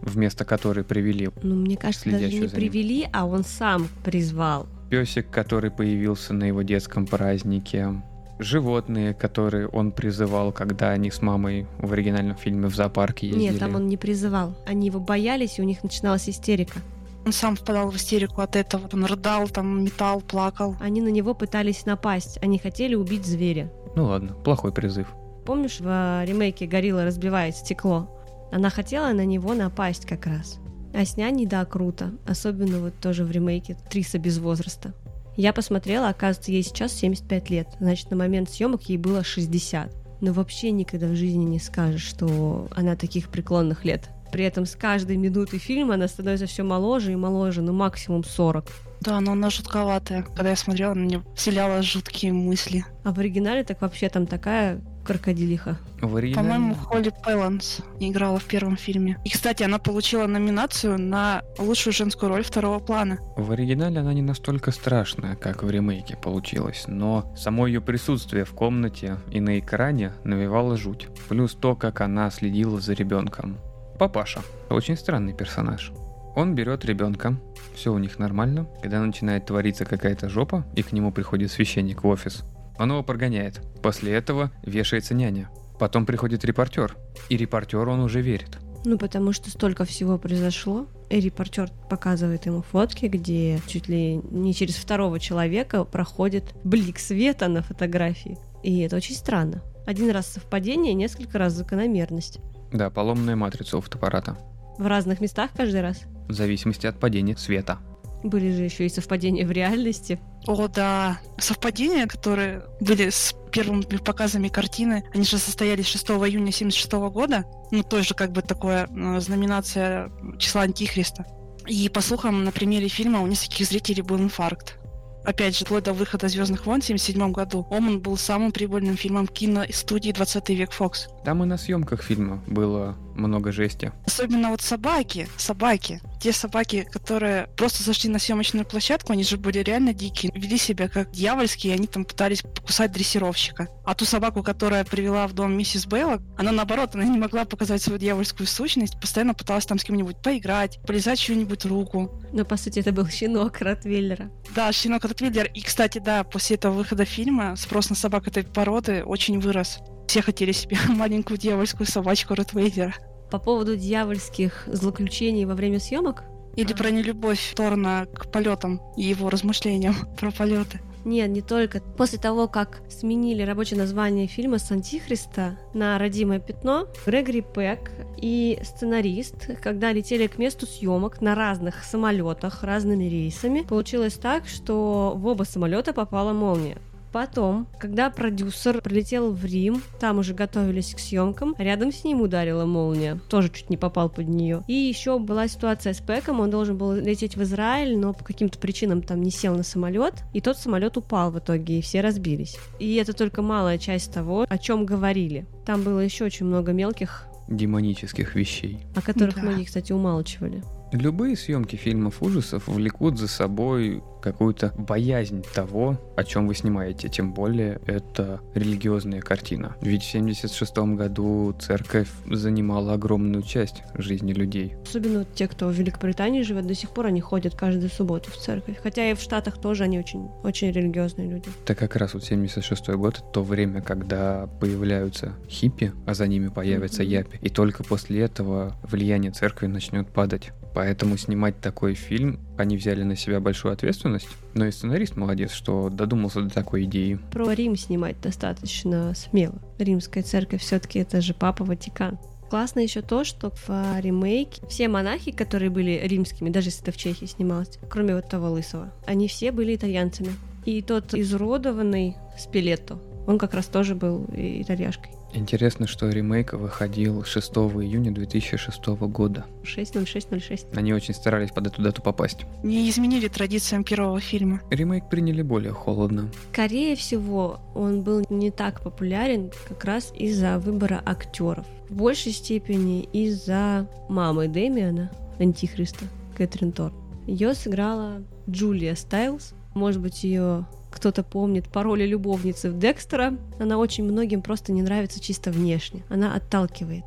вместо 0.03 0.45
которой 0.45 0.85
привели 0.85 1.31
Ну, 1.43 1.55
мне 1.55 1.77
кажется, 1.77 2.11
даже 2.11 2.29
не 2.29 2.49
привели, 2.49 3.09
а 3.13 3.27
он 3.27 3.45
сам 3.45 3.89
призвал. 4.05 4.67
песик, 4.91 5.31
который 5.31 5.71
появился 5.71 6.35
на 6.35 6.45
его 6.45 6.63
детском 6.63 7.07
празднике, 7.07 8.03
животные, 8.39 9.15
которые 9.15 9.69
он 9.69 9.93
призывал, 9.93 10.53
когда 10.53 10.91
они 10.91 11.11
с 11.11 11.23
мамой 11.23 11.67
в 11.79 11.93
оригинальном 11.93 12.37
фильме 12.37 12.69
в 12.69 12.75
зоопарке 12.75 13.29
ездили. 13.29 13.51
Нет, 13.51 13.59
там 13.59 13.75
он 13.75 13.87
не 13.89 13.97
призывал. 13.97 14.57
Они 14.67 14.87
его 14.87 15.01
боялись, 15.01 15.59
и 15.59 15.63
у 15.63 15.65
них 15.65 15.83
начиналась 15.83 16.29
истерика. 16.29 16.81
Он 17.25 17.33
сам 17.33 17.57
впадал 17.57 17.91
в 17.91 17.97
истерику 17.97 18.43
от 18.43 18.55
этого. 18.55 18.89
Он 18.93 19.05
рыдал, 19.05 19.49
там 19.49 19.85
метал, 19.85 20.21
плакал. 20.21 20.77
Они 20.81 21.01
на 21.01 21.09
него 21.09 21.35
пытались 21.35 21.87
напасть. 21.87 22.39
Они 22.43 22.59
хотели 22.59 22.95
убить 22.95 23.25
зверя. 23.25 23.73
Ну 23.97 24.05
ладно, 24.07 24.35
плохой 24.35 24.73
призыв. 24.73 25.09
Помнишь, 25.47 25.81
в 25.81 25.87
э, 25.87 26.25
ремейке 26.27 26.67
Горилла 26.67 27.05
разбивает 27.05 27.57
стекло? 27.57 28.11
Она 28.53 28.71
хотела 28.71 29.13
на 29.13 29.25
него 29.25 29.55
напасть 29.55 30.07
как 30.07 30.27
раз. 30.27 30.59
А 30.93 31.05
с 31.05 31.17
няней, 31.17 31.47
да, 31.47 31.65
круто. 31.65 32.13
Особенно 32.27 32.79
вот 32.79 32.95
тоже 33.01 33.25
в 33.25 33.31
ремейке 33.31 33.77
Триса 33.91 34.19
без 34.19 34.39
возраста. 34.39 34.95
Я 35.37 35.53
посмотрела, 35.53 36.09
оказывается, 36.09 36.53
ей 36.53 36.63
сейчас 36.63 36.93
75 36.93 37.51
лет. 37.51 37.69
Значит, 37.81 38.11
на 38.11 38.17
момент 38.17 38.51
съемок 38.51 38.83
ей 38.83 38.99
было 38.99 39.25
60. 39.25 39.93
Но 40.21 40.33
вообще 40.33 40.71
никогда 40.71 41.09
в 41.09 41.17
жизни 41.17 41.45
не 41.45 41.59
скажешь, 41.59 42.05
что 42.05 42.69
она 42.71 42.97
таких 42.97 43.29
преклонных 43.29 43.85
лет. 43.85 44.11
При 44.33 44.45
этом 44.45 44.67
с 44.67 44.75
каждой 44.77 45.17
минутой 45.17 45.59
фильма 45.59 45.95
она 45.95 46.09
становится 46.09 46.47
все 46.47 46.63
моложе 46.63 47.13
и 47.13 47.17
моложе, 47.17 47.63
ну 47.63 47.73
максимум 47.73 48.25
40. 48.25 48.67
Да, 49.01 49.21
но 49.21 49.33
она 49.33 49.51
жутковатая. 49.51 50.23
Когда 50.23 50.51
я 50.51 50.57
смотрела, 50.57 50.95
на 50.95 51.05
нее 51.05 51.23
вселяла 51.35 51.83
жуткие 51.83 52.33
мысли. 52.33 52.85
А 53.05 53.13
в 53.13 53.19
оригинале 53.19 53.63
так 53.63 53.83
вообще 53.83 54.09
там 54.09 54.27
такая 54.27 54.81
крокодилиха. 55.05 55.79
В 56.01 56.17
оригинале... 56.17 56.49
По-моему, 56.49 56.75
Холли 56.75 57.13
Пэланс 57.23 57.81
играла 58.01 58.39
в 58.39 58.45
первом 58.45 58.77
фильме. 58.77 59.19
И, 59.25 59.31
кстати, 59.31 59.63
она 59.63 59.79
получила 59.79 60.27
номинацию 60.27 60.99
на 60.99 61.43
лучшую 61.59 61.93
женскую 61.93 62.31
роль 62.31 62.43
второго 62.43 62.79
плана. 62.79 63.19
В 63.37 63.53
оригинале 63.53 63.99
она 63.99 64.15
не 64.15 64.23
настолько 64.23 64.71
страшная, 64.71 65.37
как 65.37 65.63
в 65.63 65.71
ремейке 65.71 66.17
получилось, 66.17 66.85
но 66.87 67.31
само 67.37 67.67
ее 67.67 67.83
присутствие 67.83 68.45
в 68.47 68.55
комнате 68.55 69.19
и 69.31 69.41
на 69.41 69.59
экране 69.59 70.15
навевало 70.25 70.77
жуть. 70.77 71.09
Плюс 71.29 71.55
то, 71.55 71.77
как 71.77 72.01
она 72.01 72.31
следила 72.31 72.81
за 72.81 72.95
ребенком. 72.95 73.59
Папаша. 73.99 74.43
Очень 74.71 74.97
странный 74.97 75.35
персонаж. 75.35 75.93
Он 76.37 76.55
берет 76.55 76.85
ребенка, 76.85 77.37
все 77.75 77.93
у 77.93 77.99
них 77.99 78.19
нормально. 78.19 78.67
Когда 78.83 79.01
начинает 79.01 79.47
твориться 79.47 79.85
какая-то 79.85 80.29
жопа, 80.29 80.67
и 80.75 80.83
к 80.83 80.93
нему 80.93 81.13
приходит 81.13 81.53
священник 81.53 82.03
в 82.03 82.09
офис, 82.09 82.43
он 82.79 82.91
его 82.91 83.03
прогоняет. 83.03 83.61
После 83.83 84.13
этого 84.13 84.51
вешается 84.65 85.15
няня. 85.15 85.49
Потом 85.79 86.07
приходит 86.07 86.45
репортер, 86.45 86.97
и 87.29 87.37
репортеру 87.37 87.93
он 87.93 88.01
уже 88.01 88.21
верит. 88.21 88.59
Ну, 88.85 88.99
потому 88.99 89.33
что 89.33 89.49
столько 89.49 89.85
всего 89.85 90.19
произошло. 90.19 90.87
И 91.09 91.21
репортер 91.21 91.71
показывает 91.89 92.47
ему 92.47 92.63
фотки, 92.63 93.07
где 93.07 93.61
чуть 93.67 93.89
ли 93.89 94.17
не 94.17 94.53
через 94.55 94.75
второго 94.75 95.19
человека 95.19 95.85
проходит 95.85 96.55
блик 96.65 96.99
света 96.99 97.49
на 97.49 97.63
фотографии. 97.63 98.39
И 98.63 98.81
это 98.81 98.97
очень 98.97 99.15
странно. 99.15 99.63
Один 99.87 100.11
раз 100.11 100.27
совпадение, 100.27 100.95
несколько 100.95 101.39
раз 101.39 101.53
закономерность. 101.53 102.41
Да, 102.75 102.91
поломанная 102.91 103.37
матрица 103.37 103.79
у 103.79 103.81
фотоаппарата. 103.81 104.37
В 104.79 104.87
разных 104.87 105.21
местах 105.21 105.51
каждый 105.57 105.81
раз. 105.81 106.03
В 106.29 106.33
зависимости 106.33 106.89
от 106.89 106.99
падения 106.99 107.37
света. 107.37 107.79
Были 108.25 108.51
же 108.53 108.65
еще 108.65 108.85
и 108.87 108.89
совпадения 108.89 109.47
в 109.47 109.53
реальности. 109.53 110.19
О, 110.49 110.67
да. 110.67 111.21
Совпадения, 111.39 112.09
которые 112.09 112.65
были 112.81 113.11
с 113.11 113.33
первыми 113.53 113.83
показами 113.83 114.49
картины, 114.49 115.05
они 115.15 115.23
же 115.25 115.39
состоялись 115.39 115.87
6 115.87 116.05
июня 116.11 116.51
76 116.51 116.93
года. 117.13 117.45
Ну, 117.71 117.85
тоже 117.85 118.15
как 118.15 118.33
бы 118.33 118.43
такое 118.43 118.89
э, 118.89 119.21
знаменация 119.21 120.11
числа 120.39 120.63
Антихриста. 120.63 121.27
И 121.69 121.89
по 121.89 122.01
слухам, 122.01 122.43
на 122.43 122.51
примере 122.51 122.89
фильма 122.89 123.21
у 123.21 123.27
нескольких 123.29 123.67
зрителей 123.67 124.03
был 124.03 124.19
инфаркт. 124.19 124.79
Опять 125.25 125.57
же, 125.57 125.65
вплоть 125.65 125.85
до 125.85 125.93
выхода 125.93 126.29
Звездных 126.29 126.67
войн 126.67 126.81
в 126.81 126.85
1977 126.85 127.33
году, 127.33 127.67
Оман 127.71 128.01
был 128.01 128.17
самым 128.17 128.53
прибыльным 128.53 128.97
фильмом 128.97 129.27
киностудии 129.27 130.13
20 130.13 130.49
век 130.51 130.71
Fox. 130.79 131.09
Там 131.25 131.43
и 131.43 131.47
на 131.47 131.57
съемках 131.57 132.03
фильма 132.03 132.43
было 132.47 132.97
много 133.15 133.53
жести. 133.53 133.93
Особенно 134.07 134.51
вот 134.51 134.61
собаки, 134.61 135.29
собаки. 135.37 136.01
Те 136.21 136.33
собаки, 136.33 136.87
которые 136.91 137.49
просто 137.57 137.83
зашли 137.83 138.11
на 138.11 138.19
съемочную 138.19 138.65
площадку, 138.65 139.13
они 139.13 139.25
же 139.25 139.37
были 139.37 139.59
реально 139.59 139.93
дикие, 139.93 140.33
вели 140.35 140.57
себя 140.57 140.89
как 140.89 141.11
дьявольские, 141.11 141.73
и 141.73 141.77
они 141.77 141.87
там 141.87 142.05
пытались 142.05 142.43
покусать 142.43 142.93
дрессировщика. 142.93 143.69
А 143.85 143.95
ту 143.95 144.05
собаку, 144.05 144.43
которая 144.43 144.85
привела 144.85 145.27
в 145.27 145.33
дом 145.33 145.57
миссис 145.57 145.87
Бейлок, 145.87 146.23
она 146.37 146.53
наоборот, 146.53 146.95
она 146.95 147.05
не 147.05 147.19
могла 147.19 147.45
показать 147.45 147.83
свою 147.83 147.99
дьявольскую 147.99 148.47
сущность, 148.47 148.99
постоянно 149.01 149.35
пыталась 149.35 149.67
там 149.67 149.79
с 149.79 149.85
кем-нибудь 149.85 150.23
поиграть, 150.23 150.81
полезать 150.87 151.19
чью-нибудь 151.19 151.65
руку. 151.67 152.21
Но 152.33 152.45
по 152.45 152.57
сути 152.57 152.81
это 152.81 152.93
был 152.93 153.07
щенок 153.09 153.61
Ротвейлера. 153.61 154.31
Да, 154.55 154.73
щенок 154.73 155.05
Ротвейлер. 155.05 155.51
И, 155.55 155.61
кстати, 155.61 155.99
да, 155.99 156.25
после 156.25 156.57
этого 156.57 156.75
выхода 156.75 157.05
фильма 157.05 157.57
спрос 157.57 157.91
на 157.91 157.97
собак 157.97 158.29
этой 158.29 158.45
породы 158.45 159.05
очень 159.05 159.41
вырос. 159.41 159.79
Все 160.07 160.23
хотели 160.23 160.53
себе 160.53 160.77
маленькую 160.89 161.39
дьявольскую 161.39 161.87
собачку 161.87 162.35
Ротвейлера. 162.35 162.95
По 163.31 163.39
поводу 163.39 163.77
дьявольских 163.77 164.65
злоключений 164.67 165.45
во 165.45 165.55
время 165.55 165.81
съемок? 165.81 166.25
Или 166.57 166.73
про 166.73 166.91
нелюбовь 166.91 167.55
Торна 167.57 168.07
к 168.15 168.31
полетам 168.31 168.81
и 168.97 169.03
его 169.03 169.29
размышлениям 169.29 169.95
про 170.19 170.31
полеты. 170.31 170.81
Нет, 171.05 171.29
не 171.31 171.43
только. 171.43 171.81
После 171.81 172.19
того, 172.19 172.49
как 172.49 172.81
сменили 172.89 173.43
рабочее 173.43 173.79
название 173.79 174.27
фильма 174.27 174.59
с 174.59 174.71
Антихриста 174.71 175.59
на 175.75 175.99
«Родимое 175.99 176.39
пятно», 176.39 176.87
Грегори 177.05 177.43
Пэк 177.43 177.91
и 178.17 178.59
сценарист, 178.63 179.61
когда 179.63 179.93
летели 179.93 180.27
к 180.29 180.39
месту 180.39 180.67
съемок 180.67 181.21
на 181.21 181.35
разных 181.35 181.85
самолетах, 181.85 182.63
разными 182.63 183.05
рейсами, 183.05 183.61
получилось 183.61 184.15
так, 184.15 184.47
что 184.49 185.13
в 185.15 185.27
оба 185.27 185.43
самолета 185.43 185.93
попала 185.93 186.33
молния. 186.33 186.79
Потом, 187.15 187.69
когда 187.79 188.11
продюсер 188.11 188.81
прилетел 188.81 189.31
в 189.31 189.45
Рим, 189.45 189.81
там 190.01 190.19
уже 190.19 190.35
готовились 190.35 190.97
к 190.97 190.99
съемкам, 190.99 191.55
рядом 191.59 191.93
с 191.93 192.03
ним 192.03 192.23
ударила 192.23 192.65
молния, 192.65 193.21
тоже 193.29 193.51
чуть 193.51 193.71
не 193.71 193.77
попал 193.77 194.11
под 194.11 194.27
нее. 194.27 194.65
И 194.67 194.73
еще 194.73 195.21
была 195.21 195.47
ситуация 195.47 195.93
с 195.93 196.01
Пэком, 196.01 196.41
он 196.41 196.51
должен 196.51 196.77
был 196.77 196.93
лететь 196.93 197.37
в 197.37 197.43
Израиль, 197.45 197.97
но 197.97 198.15
по 198.15 198.25
каким-то 198.25 198.59
причинам 198.59 199.01
там 199.01 199.23
не 199.23 199.31
сел 199.31 199.55
на 199.55 199.63
самолет, 199.63 200.25
и 200.33 200.41
тот 200.41 200.59
самолет 200.59 200.97
упал 200.97 201.31
в 201.31 201.39
итоге, 201.39 201.79
и 201.79 201.83
все 201.83 202.01
разбились. 202.01 202.57
И 202.81 202.97
это 202.97 203.13
только 203.13 203.43
малая 203.43 203.79
часть 203.79 204.13
того, 204.13 204.45
о 204.49 204.59
чем 204.59 204.85
говорили. 204.85 205.47
Там 205.65 205.85
было 205.85 206.01
еще 206.01 206.25
очень 206.25 206.47
много 206.47 206.73
мелких 206.73 207.29
демонических 207.47 208.35
вещей. 208.35 208.79
О 208.97 209.03
которых 209.03 209.37
Да. 209.37 209.43
многие, 209.43 209.65
кстати, 209.65 209.93
умалчивали. 209.93 210.63
Любые 210.95 211.35
съемки 211.37 211.75
фильмов 211.75 212.23
ужасов 212.23 212.69
влекут 212.69 213.19
за 213.19 213.27
собой 213.27 214.01
какую-то 214.23 214.73
боязнь 214.79 215.45
того, 215.53 215.99
о 216.17 216.23
чем 216.23 216.47
вы 216.47 216.55
снимаете, 216.55 217.09
тем 217.09 217.35
более 217.35 217.81
это 217.85 218.41
религиозная 218.55 219.21
картина. 219.21 219.75
Ведь 219.81 220.05
в 220.05 220.15
1976 220.15 220.77
году 220.97 221.53
церковь 221.61 222.09
занимала 222.31 222.93
огромную 222.93 223.43
часть 223.43 223.83
жизни 223.95 224.33
людей. 224.33 224.77
Особенно 224.85 225.19
вот 225.19 225.35
те, 225.35 225.49
кто 225.49 225.67
в 225.67 225.73
Великобритании 225.73 226.43
живет, 226.43 226.65
до 226.69 226.77
сих 226.77 226.91
пор 226.91 227.07
они 227.07 227.21
ходят 227.21 227.57
каждую 227.57 227.91
субботу 227.91 228.31
в 228.31 228.37
церковь. 228.37 228.77
Хотя 228.81 229.11
и 229.11 229.15
в 229.15 229.21
Штатах 229.21 229.61
тоже 229.61 229.83
они 229.83 229.99
очень, 229.99 230.29
очень 230.45 230.71
религиозные 230.71 231.29
люди. 231.29 231.49
Это 231.65 231.75
как 231.75 231.97
раз 231.97 232.15
вот 232.15 232.23
76 232.23 232.91
год, 232.91 233.25
то 233.33 233.43
время, 233.43 233.83
когда 233.83 234.47
появляются 234.61 235.33
хиппи, 235.49 235.93
а 236.07 236.15
за 236.15 236.29
ними 236.29 236.49
появятся 236.49 237.03
Мгм. 237.03 237.11
япи. 237.11 237.39
И 237.43 237.49
только 237.51 237.83
после 237.83 238.21
этого 238.21 238.77
влияние 238.85 239.33
церкви 239.33 239.67
начнет 239.67 240.09
падать. 240.09 240.53
Поэтому 240.75 241.17
снимать 241.17 241.61
такой 241.61 241.95
фильм, 241.95 242.41
они 242.59 242.77
взяли 242.77 243.05
на 243.05 243.17
себя 243.17 243.39
большую 243.39 243.73
ответственность. 243.73 244.29
Но 244.55 244.67
и 244.67 244.73
сценарист 244.73 245.17
молодец, 245.17 245.53
что 245.53 245.89
додумался 245.89 246.43
до 246.43 246.51
такой 246.51 246.85
идеи. 246.85 247.19
Про 247.31 247.53
Рим 247.53 247.77
снимать 247.77 248.21
достаточно 248.21 249.15
смело. 249.15 249.55
Римская 249.79 250.25
церковь 250.25 250.63
все-таки 250.63 250.99
это 250.99 251.21
же 251.21 251.33
Папа 251.33 251.65
Ватикан. 251.65 252.19
Классно 252.51 252.81
еще 252.81 253.03
то, 253.03 253.25
что 253.25 253.51
в 253.51 253.65
а, 253.69 254.01
ремейке 254.01 254.63
все 254.69 254.89
монахи, 254.89 255.33
которые 255.33 255.71
были 255.71 256.01
римскими, 256.05 256.51
даже 256.51 256.69
если 256.69 256.83
это 256.83 256.93
в 256.93 256.97
Чехии 256.97 257.25
снималось, 257.27 257.79
кроме 257.89 258.15
вот 258.15 258.29
того 258.29 258.51
лысого, 258.51 258.93
они 259.07 259.29
все 259.29 259.51
были 259.51 259.75
итальянцами. 259.75 260.31
И 260.65 260.83
тот 260.83 261.15
изуродованный 261.15 262.17
Спилетто, 262.39 262.99
он 263.27 263.39
как 263.39 263.55
раз 263.55 263.67
тоже 263.67 263.95
был 263.95 264.25
и- 264.35 264.63
итальяшкой. 264.63 265.13
Интересно, 265.33 265.87
что 265.89 266.09
ремейк 266.09 266.53
выходил 266.53 267.25
6 267.25 267.81
июня 267.83 268.13
2006 268.13 269.09
года. 269.09 269.45
60606. 269.65 270.67
Они 270.77 270.93
очень 270.93 271.15
старались 271.15 271.51
под 271.51 271.67
эту 271.67 271.83
дату 271.83 272.03
попасть. 272.03 272.47
Не 272.63 272.89
изменили 272.89 273.29
традициям 273.29 273.83
первого 273.85 274.21
фильма. 274.21 274.61
Ремейк 274.71 275.09
приняли 275.09 275.43
более 275.43 275.73
холодно. 275.73 276.31
Скорее 276.53 276.95
всего, 276.97 277.59
он 277.75 278.03
был 278.03 278.25
не 278.31 278.51
так 278.51 278.81
популярен 278.83 279.51
как 279.69 279.85
раз 279.85 280.13
из-за 280.17 280.59
выбора 280.59 281.03
актеров. 281.05 281.67
В 281.89 281.95
большей 281.97 282.33
степени 282.33 283.03
из-за 283.13 283.89
мамы 284.09 284.49
Дэмиана, 284.49 285.11
Антихриста, 285.39 286.05
Кэтрин 286.37 286.73
Торн. 286.73 286.95
Ее 287.27 287.55
сыграла 287.55 288.23
Джулия 288.49 288.95
Стайлз. 288.95 289.55
Может 289.75 290.01
быть, 290.01 290.23
ее 290.25 290.67
кто-то 290.95 291.23
помнит 291.23 291.69
по 291.69 291.83
роли 291.83 292.07
любовницы 292.07 292.71
в 292.71 292.79
Декстера. 292.79 293.37
Она 293.59 293.79
очень 293.79 294.05
многим 294.05 294.41
просто 294.43 294.73
не 294.73 294.83
нравится 294.83 295.21
чисто 295.21 295.51
внешне. 295.51 296.03
Она 296.09 296.35
отталкивает. 296.35 297.05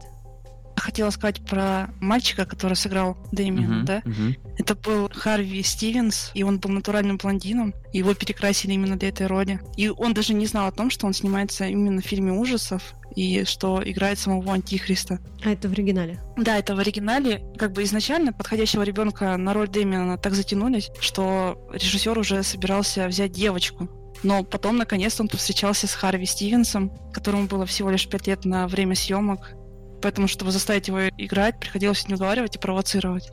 Хотела 0.76 1.10
сказать 1.10 1.42
про 1.42 1.90
мальчика, 2.00 2.46
который 2.46 2.76
сыграл 2.76 3.18
Дэмиана, 3.32 3.78
Мгм, 3.78 3.86
да? 3.86 4.02
мгм. 4.06 4.36
Это 4.60 4.76
был 4.76 5.10
Харви 5.12 5.64
Стивенс, 5.64 6.32
и 6.36 6.44
он 6.44 6.60
был 6.60 6.70
натуральным 6.70 7.18
блондином. 7.18 7.74
Его 7.94 8.14
перекрасили 8.14 8.74
именно 8.74 8.96
для 8.96 9.10
этой 9.10 9.26
роли. 9.26 9.60
И 9.76 9.90
он 9.90 10.14
даже 10.14 10.34
не 10.36 10.46
знал 10.46 10.68
о 10.68 10.72
том, 10.72 10.92
что 10.92 11.08
он 11.08 11.14
снимается 11.14 11.66
именно 11.66 12.00
в 12.02 12.06
фильме 12.06 12.32
ужасов, 12.32 12.94
и 13.18 13.46
что 13.46 13.82
играет 13.84 14.20
самого 14.20 14.54
Антихриста. 14.54 15.20
А 15.44 15.50
это 15.50 15.68
в 15.68 15.72
оригинале. 15.72 16.20
Да, 16.38 16.60
это 16.60 16.76
в 16.76 16.80
оригинале. 16.80 17.42
Как 17.58 17.72
бы 17.72 17.82
изначально 17.82 18.32
подходящего 18.32 18.84
ребенка 18.84 19.36
на 19.38 19.54
роль 19.54 19.68
Дэмиана 19.68 20.20
так 20.20 20.36
затянулись, 20.36 20.92
что 21.00 21.68
режиссер 21.74 22.16
уже 22.20 22.44
собирался 22.44 23.08
взять 23.08 23.32
девочку. 23.32 23.90
Но 24.22 24.44
потом, 24.44 24.78
наконец-то, 24.78 25.24
он 25.24 25.30
повстречался 25.30 25.88
с 25.88 25.96
Харви 25.96 26.28
Стивенсом, 26.28 26.92
которому 27.12 27.48
было 27.48 27.66
всего 27.66 27.90
лишь 27.90 28.08
пять 28.08 28.28
лет 28.28 28.46
на 28.46 28.68
время 28.68 28.94
съемок. 28.94 29.54
Поэтому, 30.00 30.28
чтобы 30.28 30.52
заставить 30.52 30.88
его 30.88 31.08
играть, 31.08 31.60
приходилось 31.60 32.08
не 32.08 32.14
уговаривать 32.14 32.56
и 32.56 32.60
провоцировать. 32.60 33.32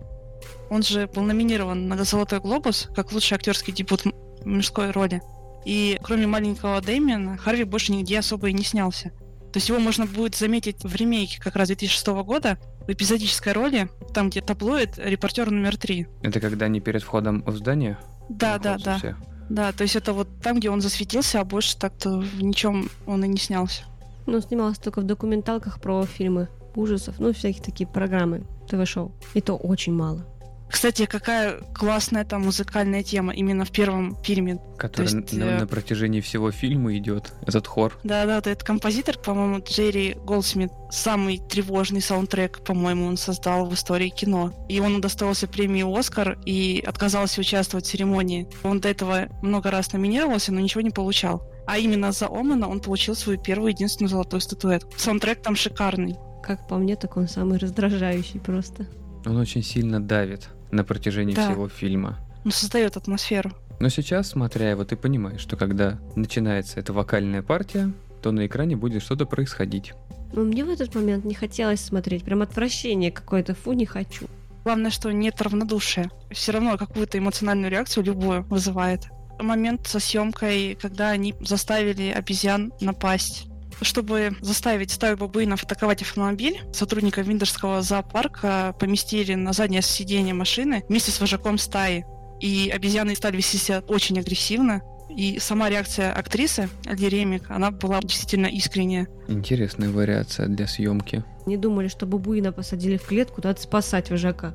Он 0.70 0.82
же 0.82 1.08
был 1.08 1.24
номинирован 1.24 1.88
на 1.88 2.02
«Золотой 2.04 2.40
глобус» 2.40 2.88
как 2.96 3.12
лучший 3.12 3.34
актерский 3.34 3.74
дебют 3.74 4.06
м- 4.06 4.14
мужской 4.46 4.92
роли. 4.92 5.20
И 5.66 5.98
кроме 6.02 6.26
маленького 6.26 6.80
Дэмиана, 6.80 7.36
Харви 7.36 7.64
больше 7.64 7.92
нигде 7.92 8.20
особо 8.20 8.48
и 8.48 8.54
не 8.54 8.64
снялся. 8.64 9.12
То 9.54 9.58
есть 9.58 9.68
его 9.68 9.78
можно 9.78 10.04
будет 10.04 10.34
заметить 10.34 10.82
в 10.82 10.96
ремейке 10.96 11.40
как 11.40 11.54
раз 11.54 11.68
2006 11.68 12.08
года 12.24 12.58
в 12.88 12.90
эпизодической 12.90 13.52
роли, 13.52 13.88
там, 14.12 14.28
где 14.28 14.40
таблоид, 14.40 14.98
репортер 14.98 15.48
номер 15.48 15.76
три. 15.76 16.08
Это 16.22 16.40
когда 16.40 16.66
они 16.66 16.80
перед 16.80 17.04
входом 17.04 17.44
в 17.46 17.56
здание? 17.56 17.96
Да, 18.28 18.58
да, 18.58 18.78
да. 18.78 18.98
все? 18.98 19.16
Да, 19.48 19.70
то 19.70 19.82
есть 19.82 19.94
это 19.94 20.12
вот 20.12 20.26
там, 20.42 20.58
где 20.58 20.70
он 20.70 20.80
засветился, 20.80 21.38
а 21.40 21.44
больше 21.44 21.78
так-то 21.78 22.18
в 22.18 22.42
ничем 22.42 22.90
он 23.06 23.24
и 23.24 23.28
не 23.28 23.36
снялся. 23.36 23.84
Ну, 24.26 24.40
снималась 24.40 24.78
только 24.78 25.02
в 25.02 25.04
документалках 25.04 25.80
про 25.80 26.04
фильмы 26.04 26.48
ужасов, 26.74 27.20
ну, 27.20 27.32
всякие 27.32 27.62
такие 27.62 27.86
программы, 27.86 28.42
ТВ-шоу. 28.68 29.12
И 29.34 29.40
то 29.40 29.54
очень 29.54 29.94
мало. 29.94 30.26
Кстати, 30.68 31.06
какая 31.06 31.60
классная 31.74 32.24
там 32.24 32.42
музыкальная 32.42 33.02
тема 33.02 33.32
именно 33.32 33.64
в 33.64 33.70
первом 33.70 34.16
фильме. 34.22 34.58
Который 34.76 35.04
есть, 35.04 35.32
на, 35.32 35.44
э, 35.44 35.60
на 35.60 35.66
протяжении 35.66 36.20
всего 36.20 36.50
фильма 36.50 36.96
идет, 36.96 37.32
этот 37.46 37.66
хор. 37.66 37.98
Да-да, 38.02 38.36
вот 38.36 38.46
этот 38.46 38.64
композитор, 38.64 39.18
по-моему, 39.18 39.62
Джерри 39.64 40.16
Голдсмит, 40.24 40.72
самый 40.90 41.38
тревожный 41.38 42.00
саундтрек, 42.00 42.60
по-моему, 42.64 43.06
он 43.06 43.16
создал 43.16 43.66
в 43.66 43.74
истории 43.74 44.08
кино. 44.08 44.52
И 44.68 44.80
он 44.80 44.96
удостоился 44.96 45.46
премии 45.46 45.84
«Оскар» 45.98 46.38
и 46.44 46.82
отказался 46.86 47.40
участвовать 47.40 47.86
в 47.86 47.90
церемонии. 47.90 48.48
Он 48.62 48.80
до 48.80 48.88
этого 48.88 49.28
много 49.42 49.70
раз 49.70 49.92
номинировался, 49.92 50.52
но 50.52 50.60
ничего 50.60 50.80
не 50.80 50.90
получал. 50.90 51.42
А 51.66 51.78
именно 51.78 52.12
за 52.12 52.26
Омена 52.26 52.68
он 52.68 52.80
получил 52.80 53.14
свою 53.14 53.40
первую 53.40 53.70
единственную 53.70 54.10
золотую 54.10 54.40
статуэтку. 54.40 54.92
Саундтрек 54.96 55.42
там 55.42 55.56
шикарный. 55.56 56.16
Как 56.42 56.68
по 56.68 56.76
мне, 56.76 56.96
так 56.96 57.16
он 57.16 57.26
самый 57.26 57.58
раздражающий 57.58 58.38
просто. 58.38 58.86
Он 59.26 59.36
очень 59.36 59.62
сильно 59.62 60.00
давит 60.02 60.48
на 60.70 60.84
протяжении 60.84 61.34
Да. 61.34 61.48
всего 61.50 61.68
фильма. 61.68 62.18
Он 62.44 62.50
создает 62.50 62.96
атмосферу. 62.96 63.52
Но 63.80 63.88
сейчас, 63.88 64.28
смотря 64.30 64.70
его, 64.70 64.84
ты 64.84 64.96
понимаешь, 64.96 65.40
что 65.40 65.56
когда 65.56 65.98
начинается 66.14 66.78
эта 66.78 66.92
вокальная 66.92 67.42
партия, 67.42 67.90
то 68.22 68.30
на 68.32 68.46
экране 68.46 68.76
будет 68.76 69.02
что-то 69.02 69.26
происходить. 69.26 69.92
Но 70.32 70.42
мне 70.42 70.64
в 70.64 70.68
этот 70.70 70.94
момент 70.94 71.24
не 71.24 71.34
хотелось 71.34 71.80
смотреть. 71.80 72.24
Прям 72.24 72.42
отвращение 72.42 73.10
какое-то. 73.12 73.54
Фу, 73.54 73.72
не 73.72 73.86
хочу. 73.86 74.26
Главное, 74.64 74.90
что 74.90 75.12
нет 75.12 75.40
равнодушия. 75.42 76.10
Все 76.30 76.52
равно 76.52 76.76
какую-то 76.78 77.18
эмоциональную 77.18 77.70
реакцию 77.70 78.04
любую 78.04 78.42
вызывает. 78.44 79.02
Момент 79.38 79.86
со 79.86 79.98
съемкой, 80.00 80.76
когда 80.80 81.10
они 81.10 81.34
заставили 81.40 82.10
обезьян 82.10 82.72
напасть. 82.80 83.46
Чтобы 83.82 84.36
заставить 84.40 84.90
стаю 84.90 85.16
бабуинов 85.16 85.62
атаковать 85.64 86.02
автомобиль, 86.02 86.60
сотрудника 86.72 87.20
Виндерского 87.22 87.82
зоопарка 87.82 88.74
поместили 88.78 89.34
на 89.34 89.52
заднее 89.52 89.82
сиденье 89.82 90.34
машины 90.34 90.84
вместе 90.88 91.10
с 91.10 91.20
вожаком 91.20 91.58
стаи. 91.58 92.04
и 92.40 92.70
обезьяны 92.74 93.14
стали 93.14 93.36
вести 93.36 93.58
себя 93.58 93.82
очень 93.88 94.18
агрессивно. 94.18 94.82
И 95.16 95.38
сама 95.38 95.70
реакция 95.70 96.12
актрисы 96.12 96.68
Альди 96.86 97.06
Ремик, 97.06 97.50
она 97.50 97.70
была 97.70 98.00
действительно 98.00 98.46
искренняя. 98.46 99.06
Интересная 99.28 99.90
вариация 99.90 100.48
для 100.48 100.66
съемки. 100.66 101.22
Не 101.46 101.56
думали, 101.56 101.88
что 101.88 102.06
бабуина 102.06 102.52
посадили 102.52 102.96
в 102.96 103.06
клетку, 103.06 103.40
надо 103.44 103.60
спасать 103.60 104.10
вожака. 104.10 104.54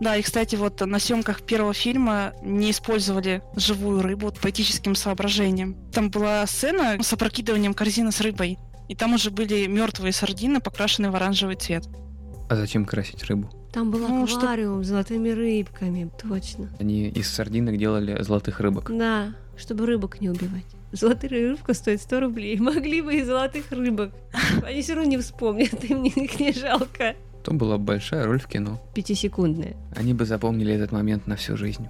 Да, 0.00 0.16
и, 0.16 0.22
кстати, 0.22 0.54
вот 0.56 0.80
на 0.80 0.98
съемках 0.98 1.42
первого 1.42 1.74
фильма 1.74 2.32
не 2.42 2.70
использовали 2.70 3.42
живую 3.56 4.00
рыбу 4.02 4.32
по 4.32 4.50
этическим 4.50 4.94
соображениям. 4.94 5.74
Там 5.92 6.10
была 6.10 6.46
сцена 6.46 7.02
с 7.02 7.12
опрокидыванием 7.12 7.74
корзины 7.74 8.12
с 8.12 8.20
рыбой. 8.20 8.58
И 8.88 8.94
там 8.94 9.14
уже 9.14 9.30
были 9.30 9.66
мертвые 9.66 10.12
сардины, 10.12 10.60
покрашенные 10.60 11.10
в 11.10 11.16
оранжевый 11.16 11.56
цвет. 11.56 11.84
А 12.48 12.56
зачем 12.56 12.84
красить 12.86 13.24
рыбу? 13.24 13.50
Там 13.72 13.90
был 13.90 13.98
Ну, 14.08 14.26
что- 14.26 14.38
аквариум 14.38 14.82
с 14.82 14.86
золотыми 14.86 15.28
рыбками, 15.28 16.10
точно. 16.22 16.70
Они 16.80 17.08
из 17.08 17.28
сардинок 17.30 17.76
делали 17.76 18.22
золотых 18.22 18.60
рыбок. 18.60 18.90
Да, 18.96 19.34
чтобы 19.58 19.84
рыбок 19.84 20.20
не 20.22 20.30
убивать. 20.30 20.64
Золотая 20.92 21.28
рыбка 21.28 21.74
стоит 21.74 22.00
100 22.00 22.20
рублей. 22.20 22.56
Могли 22.60 23.02
бы 23.02 23.16
и 23.16 23.22
золотых 23.24 23.70
рыбок. 23.72 24.12
Они 24.64 24.80
все 24.80 24.94
равно 24.94 25.10
не 25.10 25.18
вспомнят, 25.18 25.84
им 25.84 26.02
не- 26.02 26.08
их 26.08 26.40
не 26.40 26.52
жалко. 26.52 27.14
То 27.42 27.52
была 27.52 27.78
большая 27.78 28.26
роль 28.26 28.40
в 28.40 28.46
кино. 28.46 28.80
Пятисекундная. 28.94 29.76
Они 29.94 30.14
бы 30.14 30.24
запомнили 30.24 30.74
этот 30.74 30.92
момент 30.92 31.26
на 31.26 31.36
всю 31.36 31.56
жизнь. 31.56 31.88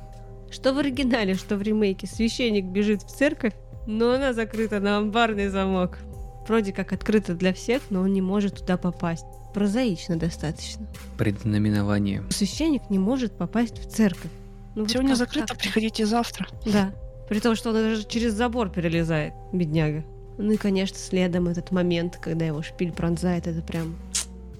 Что 0.51 0.73
в 0.73 0.79
оригинале, 0.79 1.35
что 1.35 1.57
в 1.57 1.63
ремейке. 1.63 2.07
Священник 2.07 2.65
бежит 2.65 3.03
в 3.03 3.09
церковь, 3.09 3.55
но 3.87 4.13
она 4.13 4.33
закрыта 4.33 4.81
на 4.81 4.99
амбарный 4.99 5.49
замок. 5.49 5.99
Вроде 6.47 6.73
как 6.73 6.93
открыта 6.93 7.35
для 7.35 7.53
всех, 7.53 7.83
но 7.91 8.01
он 8.01 8.13
не 8.13 8.23
может 8.23 8.61
туда 8.61 8.77
попасть. 8.77 9.27
Прозаично 9.53 10.17
достаточно. 10.17 10.87
Предзнаменование. 11.19 12.23
Священник 12.31 12.89
не 12.91 12.99
может 12.99 13.33
попасть 13.37 13.79
в 13.79 13.91
церковь. 13.91 14.31
Ну, 14.75 14.83
вот 14.83 14.91
Сегодня 14.91 15.11
как 15.11 15.19
закрыто, 15.19 15.55
приходите 15.55 16.07
завтра. 16.07 16.47
Да. 16.65 16.93
При 17.29 17.41
том, 17.41 17.57
что 17.57 17.71
он 17.71 17.75
даже 17.75 18.05
через 18.07 18.33
забор 18.33 18.71
перелезает, 18.71 19.35
бедняга. 19.53 20.05
Ну 20.39 20.53
и, 20.53 20.57
конечно, 20.57 20.97
следом 20.97 21.49
этот 21.49 21.73
момент, 21.73 22.17
когда 22.17 22.47
его 22.47 22.63
шпиль 22.63 22.93
пронзает, 22.93 23.47
это 23.47 23.61
прям 23.61 23.97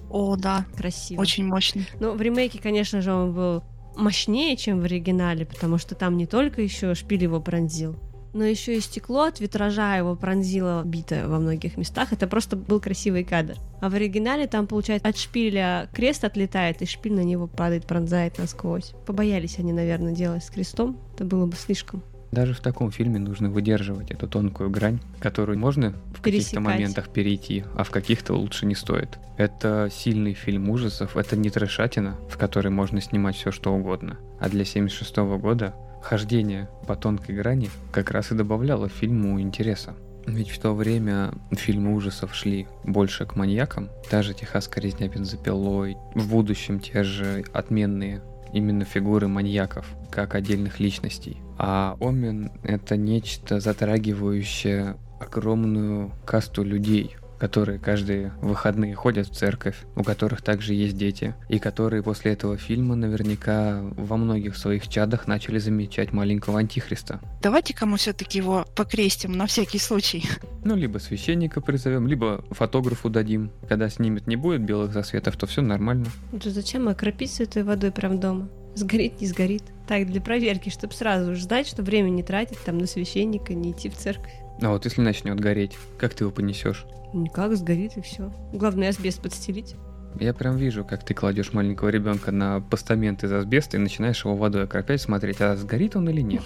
О, 0.09 0.35
да, 0.35 0.65
красиво. 0.75 1.21
очень 1.21 1.45
мощный. 1.45 1.87
Ну, 1.99 2.13
в 2.13 2.21
ремейке, 2.21 2.59
конечно 2.59 3.01
же, 3.01 3.13
он 3.13 3.33
был 3.33 3.63
мощнее, 3.95 4.55
чем 4.57 4.79
в 4.81 4.85
оригинале, 4.85 5.45
потому 5.45 5.77
что 5.77 5.95
там 5.95 6.17
не 6.17 6.25
только 6.25 6.61
еще 6.61 6.95
шпиль 6.95 7.23
его 7.23 7.39
пронзил, 7.39 7.95
но 8.33 8.43
еще 8.43 8.75
и 8.75 8.79
стекло 8.79 9.23
от 9.23 9.39
витража 9.39 9.95
его 9.95 10.15
пронзило 10.15 10.83
битое 10.83 11.27
во 11.27 11.39
многих 11.39 11.77
местах. 11.77 12.13
Это 12.13 12.27
просто 12.27 12.55
был 12.55 12.79
красивый 12.79 13.23
кадр. 13.23 13.57
А 13.81 13.89
в 13.89 13.95
оригинале 13.95 14.47
там, 14.47 14.67
получается, 14.67 15.07
от 15.07 15.17
шпиля 15.17 15.89
крест 15.93 16.23
отлетает, 16.23 16.81
и 16.81 16.85
шпиль 16.85 17.13
на 17.13 17.23
него 17.23 17.47
падает, 17.47 17.85
пронзает 17.85 18.37
насквозь. 18.37 18.93
Побоялись 19.05 19.57
они, 19.57 19.73
наверное, 19.73 20.13
делать 20.13 20.43
с 20.43 20.49
крестом. 20.49 20.97
Это 21.15 21.25
было 21.25 21.45
бы 21.45 21.55
слишком. 21.55 22.03
Даже 22.31 22.53
в 22.53 22.59
таком 22.59 22.91
фильме 22.91 23.19
нужно 23.19 23.49
выдерживать 23.49 24.11
эту 24.11 24.27
тонкую 24.27 24.69
грань, 24.69 24.99
которую 25.19 25.57
можно 25.57 25.93
в 26.13 26.21
каких-то 26.21 26.59
моментах 26.59 27.09
перейти, 27.09 27.63
а 27.75 27.83
в 27.83 27.89
каких-то 27.89 28.35
лучше 28.35 28.65
не 28.65 28.75
стоит. 28.75 29.17
Это 29.37 29.89
сильный 29.91 30.33
фильм 30.33 30.69
ужасов, 30.69 31.17
это 31.17 31.35
не 31.35 31.49
трешатина, 31.49 32.17
в 32.29 32.37
которой 32.37 32.69
можно 32.69 33.01
снимать 33.01 33.35
все 33.35 33.51
что 33.51 33.73
угодно. 33.73 34.17
А 34.39 34.49
для 34.49 34.65
76 34.65 35.15
года 35.17 35.73
хождение 36.03 36.69
по 36.87 36.95
тонкой 36.95 37.35
грани 37.35 37.69
как 37.91 38.11
раз 38.11 38.31
и 38.31 38.35
добавляло 38.35 38.89
фильму 38.89 39.39
интереса. 39.41 39.95
Ведь 40.25 40.49
в 40.49 40.59
то 40.59 40.73
время 40.73 41.33
фильмы 41.51 41.95
ужасов 41.95 42.35
шли 42.35 42.67
больше 42.83 43.25
к 43.25 43.35
маньякам. 43.35 43.89
Та 44.09 44.21
же 44.21 44.33
«Техасская 44.33 44.83
резня 44.83 45.07
бензопилой», 45.07 45.97
в 46.13 46.29
будущем 46.29 46.79
те 46.79 47.03
же 47.03 47.43
отменные 47.51 48.21
именно 48.53 48.85
фигуры 48.85 49.27
маньяков, 49.27 49.85
как 50.09 50.35
отдельных 50.35 50.79
личностей. 50.79 51.37
А 51.57 51.97
Омен— 51.99 52.51
это 52.63 52.97
нечто 52.97 53.59
затрагивающее 53.59 54.97
огромную 55.19 56.11
касту 56.25 56.63
людей, 56.63 57.17
которые 57.39 57.79
каждые 57.79 58.33
выходные 58.41 58.93
ходят 58.95 59.27
в 59.27 59.35
церковь, 59.35 59.77
у 59.95 60.03
которых 60.03 60.41
также 60.41 60.73
есть 60.73 60.97
дети, 60.97 61.35
и 61.47 61.57
которые 61.57 62.03
после 62.03 62.33
этого 62.33 62.57
фильма 62.57 62.95
наверняка 62.95 63.81
во 63.81 64.17
многих 64.17 64.57
своих 64.57 64.87
чадах 64.87 65.27
начали 65.27 65.57
замечать 65.57 66.11
маленького 66.11 66.59
антихриста. 66.59 67.19
Давайте-ка 67.41 67.85
мы 67.85 67.97
все-таки 67.97 68.37
его 68.39 68.65
покрестим 68.75 69.31
на 69.31 69.47
всякий 69.47 69.79
случай. 69.79 70.25
Ну, 70.63 70.75
либо 70.75 70.97
священника 70.97 71.61
призовем, 71.61 72.07
либо 72.07 72.43
фотографу 72.51 73.09
дадим. 73.09 73.51
Когда 73.69 73.89
снимет 73.89 74.27
не 74.27 74.35
будет 74.35 74.61
белых 74.61 74.91
засветов, 74.91 75.37
то 75.37 75.47
все 75.47 75.61
нормально. 75.61 76.07
То 76.41 76.49
зачем 76.49 76.89
окропить 76.89 77.31
святой 77.31 77.63
водой 77.63 77.91
прям 77.91 78.19
дома? 78.19 78.49
Сгорит, 78.75 79.21
не 79.21 79.27
сгорит. 79.27 79.63
Так, 79.87 80.05
для 80.07 80.21
проверки, 80.21 80.69
чтобы 80.69 80.93
сразу 80.93 81.35
же 81.35 81.41
знать, 81.41 81.67
что 81.67 81.81
время 81.81 82.09
не 82.09 82.23
тратить 82.23 82.59
там 82.63 82.77
на 82.77 82.87
священника, 82.87 83.53
не 83.53 83.71
идти 83.71 83.89
в 83.89 83.95
церковь. 83.95 84.33
А 84.61 84.69
вот 84.69 84.85
если 84.85 85.01
начнет 85.01 85.39
гореть, 85.39 85.77
как 85.97 86.13
ты 86.13 86.23
его 86.23 86.31
понесешь? 86.31 86.85
Никак, 87.13 87.55
сгорит 87.55 87.97
и 87.97 88.01
все. 88.01 88.31
Главное, 88.53 88.89
асбест 88.89 89.21
подстелить. 89.21 89.75
Я 90.19 90.33
прям 90.33 90.57
вижу, 90.57 90.83
как 90.83 91.05
ты 91.05 91.13
кладешь 91.13 91.53
маленького 91.53 91.89
ребенка 91.89 92.31
на 92.31 92.61
постамент 92.61 93.23
из 93.23 93.31
асбеста 93.31 93.77
и 93.77 93.79
начинаешь 93.79 94.25
его 94.25 94.35
водой 94.35 94.63
окропять, 94.63 95.01
смотреть, 95.01 95.41
а 95.41 95.55
сгорит 95.55 95.95
он 95.95 96.09
или 96.09 96.21
нет. 96.21 96.43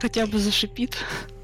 Хотя 0.00 0.26
бы 0.26 0.38
зашипит. 0.38 0.96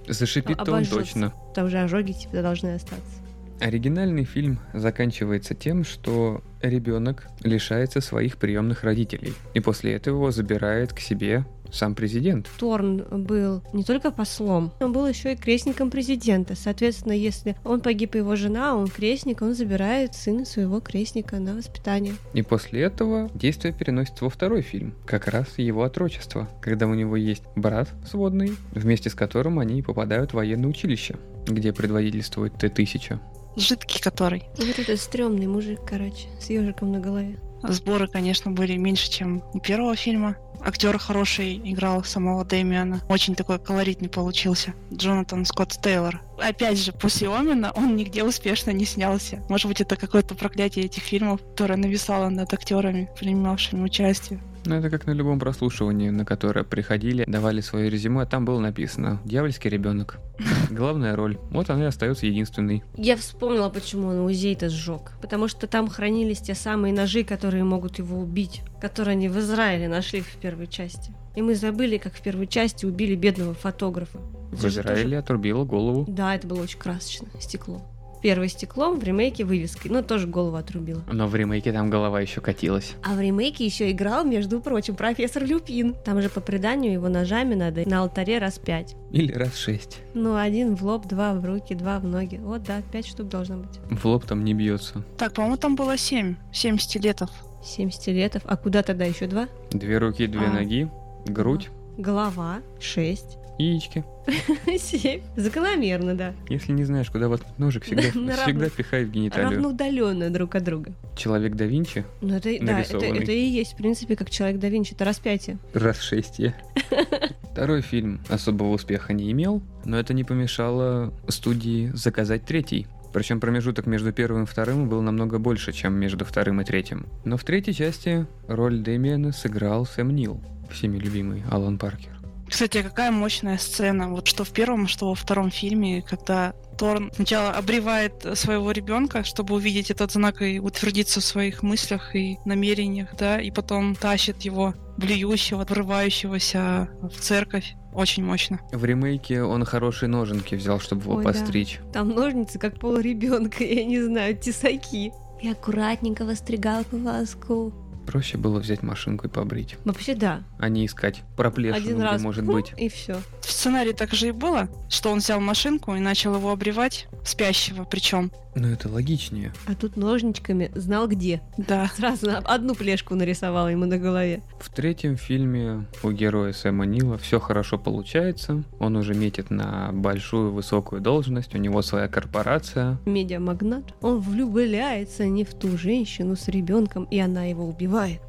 Зашипит-то 0.09 0.73
он 0.73 0.85
точно. 0.85 1.33
Там 1.55 1.71
же 1.71 1.79
ожоги 1.79 2.13
типа 2.13 2.43
должны 2.43 2.75
остаться. 2.75 3.22
Оригинальный 3.63 4.25
фильм 4.25 4.59
заканчивается 4.75 5.55
тем, 5.55 5.85
что 5.85 6.43
ребенок 6.63 7.29
лишается 7.45 8.01
своих 8.01 8.37
приемных 8.37 8.83
родителей. 8.83 9.35
И 9.55 9.61
после 9.61 9.93
этого 9.93 10.17
его 10.17 10.31
забирает 10.33 10.93
к 10.93 10.99
себе 10.99 11.45
сам 11.71 11.95
президент. 11.95 12.51
Торн 12.59 13.05
был 13.25 13.63
не 13.73 13.85
только 13.85 14.11
послом, 14.11 14.73
он 14.81 14.93
был 14.93 15.07
еще 15.07 15.35
и 15.35 15.37
крестником 15.37 15.93
президента. 15.93 16.57
Соответственно, 16.57 17.13
если 17.13 17.57
он 17.65 17.81
погиб 17.81 18.17
его 18.17 18.35
жена, 18.35 18.75
он 18.75 18.89
крестник, 18.89 19.43
он 19.43 19.55
забирает 19.55 20.17
сына 20.17 20.45
своего 20.45 20.81
крестника 20.81 21.39
на 21.39 21.55
воспитание. 21.55 22.15
И 22.35 22.43
после 22.43 22.83
этого 22.83 23.31
действие 23.33 23.73
переносится 23.73 24.25
во 24.25 24.31
второй 24.31 24.63
фильм, 24.63 24.93
как 25.07 25.29
раз 25.29 25.47
его 25.57 25.85
отрочество, 25.85 26.49
когда 26.61 26.89
у 26.89 26.95
него 26.95 27.15
есть 27.15 27.45
брат 27.55 27.89
сводный, 28.05 28.57
вместе 28.73 29.09
с 29.09 29.15
которым 29.15 29.61
они 29.61 29.83
попадают 29.83 30.33
в 30.33 30.35
военное 30.35 30.69
училище, 30.69 31.15
где 31.47 31.73
предводительствует 31.73 32.55
Т-1000. 32.59 33.21
Жидкий 33.57 34.01
который. 34.01 34.45
Ну, 34.59 34.67
Вот 34.67 34.79
этот 34.79 35.01
стрёмный 35.01 35.47
мужик, 35.47 35.81
короче, 35.87 36.29
с 36.41 36.49
ежиком 36.51 36.93
на 36.93 37.01
голове. 37.01 37.39
Сборы, 37.63 38.09
конечно, 38.09 38.51
были 38.51 38.77
меньше, 38.77 39.11
чем 39.11 39.43
у 39.53 39.61
первого 39.61 39.95
фильма. 39.95 40.37
Актер 40.65 40.97
хороший 40.99 41.57
играл 41.57 42.05
самого 42.05 42.45
Дэмиана. 42.45 43.03
Очень 43.09 43.35
такой 43.35 43.59
колоритный 43.59 44.09
получился. 44.09 44.75
Джонатан 44.93 45.45
Скотт 45.45 45.81
Тейлор. 45.83 46.21
Опять 46.39 46.79
же, 46.79 46.93
после 46.93 47.29
Омена 47.29 47.73
он 47.73 47.97
нигде 47.97 48.23
успешно 48.23 48.71
не 48.71 48.85
снялся. 48.85 49.43
Может 49.49 49.67
быть, 49.67 49.81
это 49.81 49.97
какое-то 49.97 50.35
проклятие 50.35 50.85
этих 50.85 51.03
фильмов, 51.03 51.41
которое 51.41 51.77
нависало 51.77 52.29
над 52.29 52.53
актерами, 52.53 53.11
принимавшими 53.19 53.83
участие. 53.83 54.41
Ну, 54.65 54.75
это 54.77 54.91
как 54.91 55.07
на 55.07 55.11
любом 55.13 55.39
прослушивании, 55.39 56.11
на 56.11 56.25
которое 56.25 56.65
приходили, 56.65 57.25
давали 57.27 57.61
свое 57.61 57.91
резюме, 57.91 58.23
а 58.23 58.27
там 58.27 58.45
было 58.45 58.61
написано 58.61 59.21
«Дьявольский 59.25 59.69
ребенок». 59.71 60.19
Главная 60.71 61.17
роль. 61.17 61.39
Вот 61.51 61.69
она 61.71 61.85
и 61.85 61.87
остается 61.87 62.27
единственной. 62.27 62.83
Я 62.97 63.17
вспомнила, 63.17 63.69
почему 63.69 64.09
он 64.09 64.23
музей-то 64.23 64.69
сжег. 64.69 65.13
Потому 65.21 65.49
что 65.49 65.67
там 65.67 65.89
хранились 65.89 66.41
те 66.41 66.55
самые 66.55 66.95
ножи, 66.95 67.25
которые 67.25 67.65
могут 67.65 67.99
его 67.99 68.19
убить, 68.19 68.63
которые 68.81 69.13
они 69.13 69.29
в 69.29 69.39
Израиле 69.39 69.89
нашли 69.89 70.21
в 70.21 70.37
первой 70.37 70.67
части. 70.67 71.13
И 71.35 71.43
мы 71.43 71.55
забыли, 71.55 71.97
как 71.99 72.15
в 72.15 72.23
первой 72.23 72.47
части 72.47 72.85
убили 72.87 73.15
бедного 73.15 73.55
фотографа. 73.55 74.19
В 74.53 74.61
тоже- 74.61 74.81
Израиле 74.81 75.19
отрубила 75.19 75.65
голову. 75.65 76.05
Да, 76.09 76.35
это 76.35 76.47
было 76.47 76.63
очень 76.63 76.79
красочно. 76.79 77.29
Стекло. 77.41 77.83
Первое 78.23 78.47
стеклом, 78.49 78.99
в 79.01 79.03
ремейке 79.03 79.45
вывеской. 79.45 79.91
Ну, 79.91 80.03
тоже 80.03 80.27
голову 80.29 80.57
отрубила. 80.57 81.03
Но 81.11 81.27
в 81.27 81.35
ремейке 81.35 81.73
там 81.73 81.91
голова 81.91 82.21
еще 82.21 82.41
катилась. 82.41 82.95
А 83.03 83.15
в 83.15 83.21
ремейке 83.21 83.67
еще 83.67 83.91
играл, 83.91 84.25
между 84.25 84.61
прочим, 84.61 84.95
профессор 84.95 85.45
Люпин. 85.45 85.95
Там 86.05 86.23
же 86.23 86.29
по 86.29 86.41
преданию 86.41 86.93
его 86.93 87.09
ножами 87.09 87.55
надо 87.55 87.89
на 87.89 88.01
алтаре 88.01 88.39
распять. 88.39 88.95
Или 89.11 89.33
раз 89.33 89.57
шесть. 89.57 89.99
Ну, 90.15 90.37
один 90.37 90.77
в 90.77 90.85
лоб, 90.85 91.07
два 91.09 91.35
в 91.35 91.45
руки, 91.45 91.75
два 91.75 91.99
в 91.99 92.05
ноги. 92.05 92.37
Вот, 92.37 92.63
да, 92.63 92.81
пять 92.93 93.07
штук 93.09 93.29
должно 93.29 93.57
быть. 93.59 93.81
В 93.91 94.05
лоб 94.07 94.25
там 94.25 94.45
не 94.45 94.55
бьется. 94.55 95.03
Так, 95.19 95.33
по-моему, 95.35 95.57
там 95.57 95.75
было 95.75 95.97
семь. 95.99 96.37
Семь 96.53 96.79
стилетов. 96.79 97.31
Семь 97.65 97.91
стилетов. 97.91 98.43
А 98.47 98.57
куда 98.57 98.83
тогда 98.83 99.05
еще 99.05 99.27
два? 99.27 99.49
Две 99.73 99.99
руки, 99.99 100.27
две 100.27 100.47
А. 100.47 100.51
ноги, 100.53 100.89
грудь, 101.27 101.71
Голова. 101.99 102.61
Шесть. 102.81 103.37
Яички. 103.71 104.05
Семь. 104.79 105.23
Закономерно, 105.37 106.15
да. 106.15 106.35
Если 106.49 106.73
не 106.73 106.85
знаешь, 106.85 107.11
куда 107.11 107.29
воткнуть 107.29 107.59
ножик, 107.59 107.85
всегда, 107.85 108.03
всегда 108.43 108.69
пихай 108.69 109.05
в 109.05 109.11
гениталию. 109.11 109.51
Равноудаленно 109.51 110.31
друг 110.31 110.55
от 110.55 110.65
друга. 110.65 110.93
Человек 111.17 111.55
да 111.55 111.65
Винчи, 111.65 112.05
Ну, 112.21 112.37
это, 112.37 112.51
да, 112.61 112.81
это, 112.81 112.99
это 112.99 113.33
и 113.33 113.45
есть, 113.45 113.75
в 113.75 113.77
принципе, 113.77 114.17
как 114.17 114.31
человек 114.31 114.61
да 114.61 114.69
Винчи. 114.69 114.95
Это 114.95 115.05
распятие. 115.05 115.59
раз 115.75 116.01
шестье. 116.01 116.55
Второй 117.53 117.83
фильм 117.83 118.21
особого 118.29 118.73
успеха 118.73 119.13
не 119.13 119.31
имел, 119.33 119.63
но 119.85 119.99
это 119.99 120.15
не 120.15 120.25
помешало 120.25 121.13
студии 121.29 121.91
заказать 121.95 122.45
третий. 122.45 122.87
Причем 123.13 123.41
промежуток 123.41 123.87
между 123.87 124.11
первым 124.13 124.45
и 124.45 124.47
вторым 124.47 124.89
был 124.89 125.03
намного 125.03 125.39
больше, 125.39 125.73
чем 125.73 125.93
между 125.95 126.25
вторым 126.25 126.63
и 126.63 126.65
третьим. 126.65 127.07
Но 127.25 127.37
в 127.37 127.45
третьей 127.45 127.75
части 127.75 128.27
роль 128.49 128.79
Дэмиена 128.81 129.33
сыграл 129.33 129.85
Сэм 129.85 130.11
Нил, 130.11 130.41
всеми 130.71 130.97
любимый 130.97 131.43
Алан 131.51 131.77
Паркер. 131.79 132.22
Кстати, 132.53 132.77
а 132.77 132.83
какая 132.83 133.11
мощная 133.11 133.57
сцена, 133.57 134.11
вот 134.11 134.29
что 134.29 134.45
в 134.45 134.51
первом, 134.51 134.87
что 134.87 135.09
во 135.09 135.15
втором 135.15 135.51
фильме, 135.51 136.03
когда 136.03 136.53
Торн 136.77 137.11
сначала 137.15 137.53
обревает 137.53 138.27
своего 138.35 138.73
ребенка, 138.73 139.25
чтобы 139.25 139.55
увидеть 139.55 139.91
этот 139.91 140.13
знак 140.13 140.43
и 140.43 140.61
утвердиться 140.61 141.23
в 141.23 141.25
своих 141.25 141.63
мыслях 141.63 142.15
и 142.15 142.37
намерениях, 142.45 143.17
да, 143.19 143.41
и 143.41 143.51
потом 143.51 143.95
тащит 143.95 144.43
его 144.43 144.75
блюющего, 144.99 145.65
врывающегося 145.65 146.91
в 147.01 147.19
церковь. 147.23 147.75
Очень 147.95 148.25
мощно. 148.25 148.61
В 148.71 148.85
ремейке 148.85 149.43
он 149.43 149.65
хорошие 149.65 150.11
ноженки 150.11 150.55
взял, 150.55 150.79
чтобы 150.79 151.05
его 151.05 151.15
Ой, 151.15 151.25
да. 151.25 151.31
постричь. 151.33 151.81
Там 151.95 152.11
ножницы, 152.11 152.59
как 152.59 152.79
пол 152.79 152.99
ребенка, 152.99 153.65
я 153.65 153.83
не 153.87 154.03
знаю, 154.03 154.37
тесаки. 154.37 155.11
И 155.41 155.49
аккуратненько 155.49 156.27
востригал 156.27 156.85
по 156.85 156.99
волоску. 156.99 157.73
Проще 158.07 158.37
было 158.37 158.59
взять 158.59 158.83
машинку 158.83 159.27
и 159.27 159.31
побрить, 159.31 159.77
Вообще 159.85 160.15
да. 160.15 160.43
а 160.59 160.69
не 160.69 160.87
искать 160.87 161.23
проплешину, 161.37 161.77
Один 161.83 161.97
где 161.97 162.05
раз. 162.05 162.23
может 162.23 162.45
хм, 162.45 162.53
быть. 162.53 162.73
И 162.77 162.89
все. 162.89 163.21
В 163.41 163.51
сценарии 163.51 163.93
так 163.93 164.13
же 164.13 164.29
и 164.29 164.33
было, 164.33 164.69
что 164.89 165.11
он 165.11 165.19
взял 165.19 165.41
машинку 165.41 165.95
и 165.95 166.01
начал 166.01 166.35
его 166.35 166.51
обревать, 166.51 167.07
спящего 167.25 167.85
причем. 167.85 168.31
Но 168.55 168.69
это 168.69 168.89
логичнее. 168.89 169.53
А 169.67 169.75
тут 169.75 169.97
ножничками 169.97 170.71
знал 170.75 171.09
где. 171.09 171.41
Да. 171.57 171.91
Сразу 171.97 172.31
одну 172.45 172.75
плешку 172.75 173.15
нарисовала 173.15 173.69
ему 173.69 173.87
на 173.87 173.99
голове. 173.99 174.43
В 174.61 174.71
третьем 174.71 175.17
фильме 175.17 175.87
у 176.03 176.11
героя 176.11 176.53
Сэма 176.53 176.85
Нила 176.85 177.17
все 177.19 177.41
хорошо 177.41 177.79
получается. 177.79 178.63
Он 178.79 178.97
уже 178.97 179.15
метит 179.15 179.51
на 179.51 179.91
большую 179.93 180.53
высокую 180.53 181.01
должность, 181.01 181.55
у 181.55 181.59
него 181.59 181.83
своя 181.83 182.09
корпорация. 182.09 182.99
Медиамагнат. 183.07 183.95
Он 184.03 184.21
влюбляется 184.21 185.27
не 185.27 185.45
в 185.45 185.55
ту 185.55 185.77
женщину 185.79 186.37
с 186.37 186.49
ребенком, 186.49 187.05
и 187.05 187.19
она 187.19 187.45
его 187.45 187.67
убивает. 187.67 188.21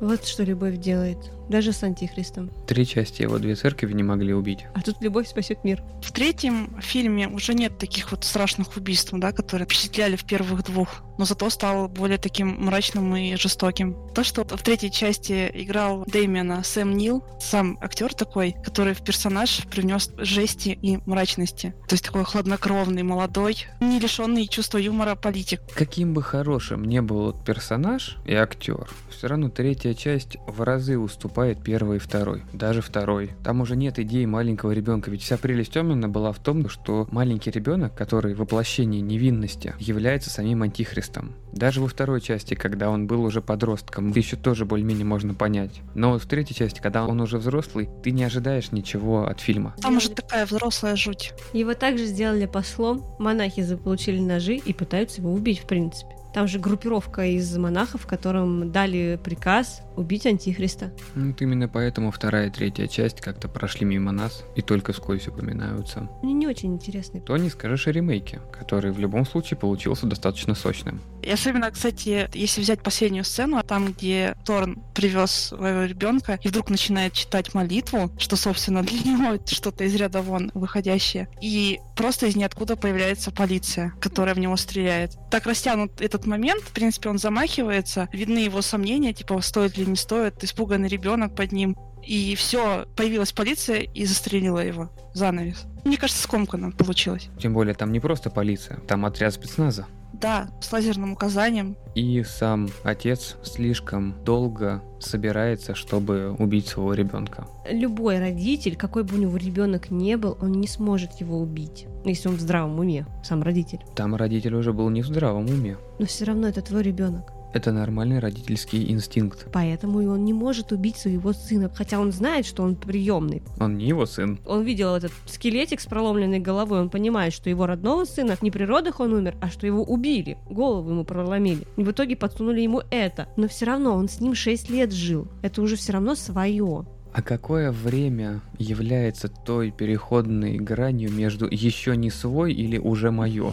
Вот 0.00 0.24
что 0.24 0.44
любовь 0.44 0.78
делает. 0.78 1.18
Даже 1.48 1.72
с 1.72 1.82
антихристом. 1.82 2.50
Три 2.66 2.86
части 2.86 3.22
его 3.22 3.38
две 3.38 3.54
церкви 3.54 3.92
не 3.92 4.02
могли 4.02 4.34
убить. 4.34 4.66
А 4.74 4.82
тут 4.82 4.96
любовь 5.00 5.28
спасет 5.28 5.64
мир. 5.64 5.82
В 6.02 6.12
третьем 6.12 6.78
фильме 6.80 7.28
уже 7.28 7.54
нет 7.54 7.78
таких 7.78 8.10
вот 8.10 8.24
страшных 8.24 8.76
убийств, 8.76 9.10
да, 9.12 9.32
которые 9.32 9.66
впечатляли 9.66 10.16
в 10.16 10.24
первых 10.24 10.64
двух, 10.64 11.02
но 11.18 11.24
зато 11.24 11.48
стал 11.50 11.88
более 11.88 12.18
таким 12.18 12.48
мрачным 12.64 13.16
и 13.16 13.36
жестоким. 13.36 13.96
То, 14.14 14.24
что 14.24 14.44
в 14.44 14.62
третьей 14.62 14.90
части 14.90 15.50
играл 15.54 16.04
Дэмиана 16.06 16.62
Сэм 16.62 16.96
Нил, 16.96 17.24
сам 17.40 17.78
актер 17.80 18.14
такой, 18.14 18.54
который 18.64 18.94
в 18.94 19.02
персонаж 19.02 19.62
привнес 19.70 20.10
жести 20.18 20.78
и 20.80 20.98
мрачности. 21.06 21.74
То 21.88 21.94
есть 21.94 22.04
такой 22.04 22.24
хладнокровный, 22.24 23.02
молодой, 23.02 23.64
не 23.80 23.98
лишенный 23.98 24.46
чувства 24.46 24.78
юмора 24.78 25.14
политик. 25.14 25.60
Каким 25.74 26.14
бы 26.14 26.22
хорошим 26.22 26.84
не 26.84 27.00
был 27.00 27.32
персонаж 27.32 28.18
и 28.26 28.34
актер, 28.34 28.88
все 29.10 29.28
равно 29.28 29.48
третья 29.48 29.94
часть 29.94 30.36
в 30.46 30.62
разы 30.62 30.98
уступает 30.98 31.37
первой 31.54 31.96
и 31.96 32.00
второй. 32.00 32.42
Даже 32.52 32.82
второй. 32.82 33.30
Там 33.44 33.60
уже 33.60 33.76
нет 33.76 33.98
идеи 33.98 34.24
маленького 34.24 34.72
ребенка. 34.72 35.10
Ведь 35.10 35.22
вся 35.22 35.36
прелесть 35.36 35.76
Омена 35.76 36.08
была 36.08 36.32
в 36.32 36.38
том, 36.38 36.68
что 36.68 37.06
маленький 37.10 37.50
ребенок, 37.50 37.94
который 37.94 38.34
воплощение 38.34 39.00
невинности, 39.00 39.74
является 39.78 40.30
самим 40.30 40.62
антихристом. 40.62 41.34
Даже 41.52 41.80
во 41.80 41.88
второй 41.88 42.20
части, 42.20 42.54
когда 42.54 42.90
он 42.90 43.06
был 43.06 43.22
уже 43.22 43.40
подростком, 43.40 44.10
еще 44.12 44.36
тоже 44.36 44.64
более-менее 44.64 45.04
можно 45.04 45.34
понять. 45.34 45.80
Но 45.94 46.12
вот 46.12 46.22
в 46.22 46.26
третьей 46.26 46.56
части, 46.56 46.80
когда 46.80 47.06
он 47.06 47.20
уже 47.20 47.38
взрослый, 47.38 47.88
ты 48.02 48.10
не 48.10 48.24
ожидаешь 48.24 48.72
ничего 48.72 49.26
от 49.26 49.40
фильма. 49.40 49.74
Там 49.80 49.96
уже 49.96 50.10
такая 50.10 50.46
взрослая 50.46 50.96
жуть. 50.96 51.32
Его 51.52 51.74
также 51.74 52.06
сделали 52.06 52.46
послом. 52.46 53.04
Монахи 53.18 53.62
заполучили 53.62 54.20
ножи 54.20 54.56
и 54.56 54.72
пытаются 54.72 55.20
его 55.20 55.32
убить, 55.32 55.60
в 55.60 55.66
принципе. 55.66 56.18
Там 56.34 56.46
же 56.46 56.58
группировка 56.58 57.24
из 57.24 57.56
монахов, 57.56 58.06
которым 58.06 58.70
дали 58.70 59.18
приказ 59.22 59.82
убить 59.98 60.26
антихриста. 60.26 60.92
Ну, 61.14 61.28
Вот 61.28 61.42
именно 61.42 61.68
поэтому 61.68 62.10
вторая 62.10 62.48
и 62.48 62.50
третья 62.50 62.86
часть 62.86 63.20
как-то 63.20 63.48
прошли 63.48 63.84
мимо 63.84 64.12
нас 64.12 64.44
и 64.56 64.62
только 64.62 64.92
вскользь 64.92 65.28
упоминаются. 65.28 66.08
Мне 66.22 66.32
не 66.32 66.46
очень 66.46 66.74
интересно. 66.74 67.20
То 67.20 67.36
не 67.36 67.50
скажешь 67.50 67.86
о 67.88 67.92
ремейке, 67.92 68.40
который 68.52 68.92
в 68.92 68.98
любом 68.98 69.26
случае 69.26 69.58
получился 69.58 70.06
достаточно 70.06 70.54
сочным. 70.54 71.00
И 71.22 71.30
особенно, 71.30 71.70
кстати, 71.70 72.28
если 72.32 72.60
взять 72.60 72.82
последнюю 72.82 73.24
сцену, 73.24 73.62
там, 73.62 73.92
где 73.92 74.36
Торн 74.44 74.82
привез 74.94 75.30
своего 75.30 75.84
ребенка 75.84 76.38
и 76.42 76.48
вдруг 76.48 76.70
начинает 76.70 77.12
читать 77.12 77.54
молитву, 77.54 78.10
что, 78.18 78.36
собственно, 78.36 78.82
для 78.84 79.00
него 79.00 79.34
это 79.34 79.54
что-то 79.54 79.84
из 79.84 79.94
ряда 79.94 80.22
вон 80.22 80.50
выходящее. 80.54 81.28
И 81.42 81.80
просто 81.96 82.26
из 82.26 82.36
ниоткуда 82.36 82.76
появляется 82.76 83.30
полиция, 83.30 83.92
которая 84.00 84.34
в 84.34 84.38
него 84.38 84.56
стреляет. 84.56 85.16
Так 85.30 85.46
растянут 85.46 86.00
этот 86.00 86.26
момент, 86.26 86.62
в 86.62 86.72
принципе, 86.72 87.08
он 87.10 87.18
замахивается, 87.18 88.08
видны 88.12 88.38
его 88.38 88.62
сомнения, 88.62 89.12
типа, 89.12 89.40
стоит 89.40 89.76
ли 89.76 89.87
не 89.90 89.96
стоит, 89.96 90.42
испуганный 90.44 90.88
ребенок 90.88 91.34
под 91.34 91.52
ним. 91.52 91.76
И 92.04 92.34
все, 92.36 92.86
появилась 92.96 93.32
полиция 93.32 93.80
и 93.80 94.04
застрелила 94.04 94.60
его. 94.60 94.90
Занавес. 95.14 95.66
Мне 95.84 95.96
кажется, 95.96 96.22
скомканно 96.22 96.70
получилось. 96.70 97.28
Тем 97.38 97.54
более 97.54 97.74
там 97.74 97.92
не 97.92 98.00
просто 98.00 98.30
полиция, 98.30 98.78
там 98.86 99.04
отряд 99.04 99.34
спецназа. 99.34 99.86
Да, 100.12 100.48
с 100.60 100.72
лазерным 100.72 101.12
указанием. 101.12 101.76
И 101.94 102.22
сам 102.24 102.68
отец 102.82 103.36
слишком 103.42 104.14
долго 104.24 104.82
собирается, 105.00 105.74
чтобы 105.74 106.34
убить 106.38 106.66
своего 106.68 106.94
ребенка. 106.94 107.46
Любой 107.70 108.18
родитель, 108.18 108.74
какой 108.76 109.04
бы 109.04 109.16
у 109.16 109.18
него 109.18 109.36
ребенок 109.36 109.90
не 109.90 110.16
был, 110.16 110.36
он 110.40 110.52
не 110.52 110.66
сможет 110.66 111.12
его 111.20 111.38
убить, 111.38 111.86
если 112.04 112.28
он 112.28 112.36
в 112.36 112.40
здравом 112.40 112.78
уме, 112.78 113.06
сам 113.22 113.42
родитель. 113.42 113.80
Там 113.94 114.14
родитель 114.16 114.54
уже 114.54 114.72
был 114.72 114.88
не 114.88 115.02
в 115.02 115.06
здравом 115.06 115.46
уме. 115.46 115.76
Но 115.98 116.06
все 116.06 116.24
равно 116.24 116.48
это 116.48 116.62
твой 116.62 116.82
ребенок. 116.82 117.32
Это 117.52 117.72
нормальный 117.72 118.18
родительский 118.18 118.90
инстинкт. 118.90 119.46
Поэтому 119.52 120.00
и 120.00 120.06
он 120.06 120.24
не 120.24 120.32
может 120.32 120.72
убить 120.72 120.96
своего 120.96 121.32
сына, 121.32 121.70
хотя 121.74 121.98
он 121.98 122.12
знает, 122.12 122.46
что 122.46 122.62
он 122.62 122.76
приемный. 122.76 123.42
Он 123.58 123.76
не 123.76 123.86
его 123.86 124.06
сын. 124.06 124.38
Он 124.46 124.62
видел 124.62 124.94
этот 124.94 125.12
скелетик 125.26 125.80
с 125.80 125.86
проломленной 125.86 126.40
головой, 126.40 126.80
он 126.80 126.90
понимает, 126.90 127.32
что 127.32 127.48
его 127.48 127.66
родного 127.66 128.04
сына 128.04 128.36
не 128.42 128.50
при 128.50 128.64
родах 128.64 129.00
он 129.00 129.12
умер, 129.12 129.36
а 129.40 129.48
что 129.48 129.66
его 129.66 129.82
убили, 129.82 130.36
голову 130.50 130.90
ему 130.90 131.04
проломили. 131.04 131.66
И 131.76 131.82
в 131.82 131.90
итоге 131.90 132.16
подсунули 132.16 132.60
ему 132.60 132.82
это. 132.90 133.28
Но 133.36 133.48
все 133.48 133.66
равно 133.66 133.94
он 133.94 134.08
с 134.08 134.20
ним 134.20 134.34
6 134.34 134.70
лет 134.70 134.92
жил. 134.92 135.28
Это 135.42 135.62
уже 135.62 135.76
все 135.76 135.92
равно 135.92 136.14
свое. 136.14 136.86
А 137.12 137.22
какое 137.22 137.72
время 137.72 138.42
является 138.58 139.28
той 139.28 139.70
переходной 139.70 140.58
гранью 140.58 141.10
между 141.10 141.46
еще 141.50 141.96
не 141.96 142.10
свой 142.10 142.52
или 142.52 142.78
уже 142.78 143.10
мое? 143.10 143.52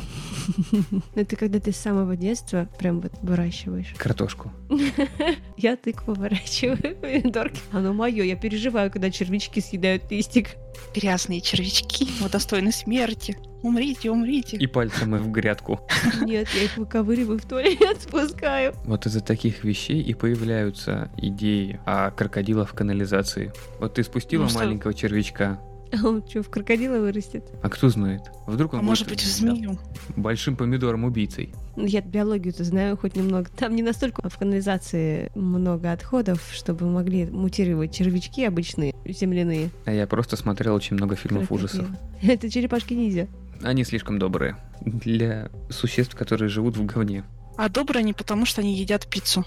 Это 1.16 1.36
когда 1.36 1.60
ты 1.60 1.72
с 1.72 1.78
самого 1.78 2.16
детства 2.16 2.70
прям 2.78 3.02
вот 3.02 3.14
выращиваешь. 3.22 3.94
Картошку. 3.98 4.52
Я 5.58 5.78
тыкву 5.78 6.14
выращиваю, 6.14 6.96
помидорки. 7.02 7.60
Оно 7.72 7.94
мое, 7.94 8.24
я 8.24 8.36
переживаю, 8.36 8.92
когда 8.92 9.10
червячки 9.10 9.62
съедают 9.62 10.12
листик. 10.12 10.50
Грязные 10.94 11.42
червячки, 11.42 12.08
вы 12.22 12.30
достойны 12.30 12.72
смерти. 12.72 13.38
Умрите, 13.70 14.12
умрите. 14.12 14.58
И 14.58 14.68
пальцем 14.68 15.16
и 15.16 15.20
в 15.20 15.32
грядку. 15.32 15.80
Нет, 16.22 16.48
я 16.56 16.64
их 16.66 16.78
выковыриваю 16.78 17.40
в 17.40 17.46
туалет, 17.46 17.98
спускаю. 18.00 18.76
Вот 18.86 19.08
из-за 19.08 19.22
таких 19.22 19.64
вещей 19.64 20.04
и 20.04 20.14
появляются 20.14 21.10
идеи 21.18 21.80
о 21.84 22.12
крокодилах 22.12 22.70
в 22.70 22.74
канализации. 22.74 23.52
Вот 23.80 23.96
ты 23.96 24.04
спустила 24.04 24.44
Ну 24.44 24.50
что? 24.50 24.60
маленького 24.60 24.94
червячка, 24.94 25.60
А 25.92 26.08
он 26.08 26.24
что, 26.28 26.44
в 26.44 26.50
крокодила 26.50 27.00
вырастет? 27.00 27.44
а 27.64 27.70
кто 27.70 27.90
знает? 27.90 28.22
Вдруг 28.46 28.74
он 28.74 28.80
А 28.80 28.84
может 28.84 29.10
быть, 29.10 29.22
в 29.24 29.26
змею. 29.28 29.80
большим 30.16 30.56
помидором-убийцей. 30.56 31.52
Ну, 31.76 31.86
Я 31.86 32.02
биологию-то 32.02 32.64
знаю 32.64 32.96
хоть 32.98 33.16
немного. 33.16 33.50
Там 33.58 33.76
не 33.76 33.82
настолько 33.82 34.30
в 34.30 34.38
канализации 34.38 35.32
много 35.36 35.92
отходов, 35.92 36.42
чтобы 36.54 36.86
могли 36.86 37.26
мутировать 37.26 37.94
червячки 37.96 38.46
обычные, 38.46 38.94
земляные. 39.06 39.72
А 39.86 39.92
я 39.92 40.06
просто 40.06 40.38
смотрел 40.38 40.76
очень 40.76 40.96
много 40.98 41.16
фильмов 41.16 41.52
ужасов. 41.52 41.88
Крокодилы. 41.88 42.00
Это 42.34 42.50
черепашки 42.50 42.94
ниндзя. 42.94 43.28
Они 43.66 43.84
слишком 43.84 44.20
добрые 44.20 44.58
для 44.82 45.50
существ, 45.72 46.16
которые 46.16 46.50
живут 46.50 46.78
в 46.78 46.86
говне. 46.86 47.24
А 47.58 47.68
добрые 47.68 48.02
они 48.02 48.14
потому, 48.14 48.46
что 48.46 48.62
они 48.62 48.76
едят 48.76 49.08
пиццу. 49.08 49.44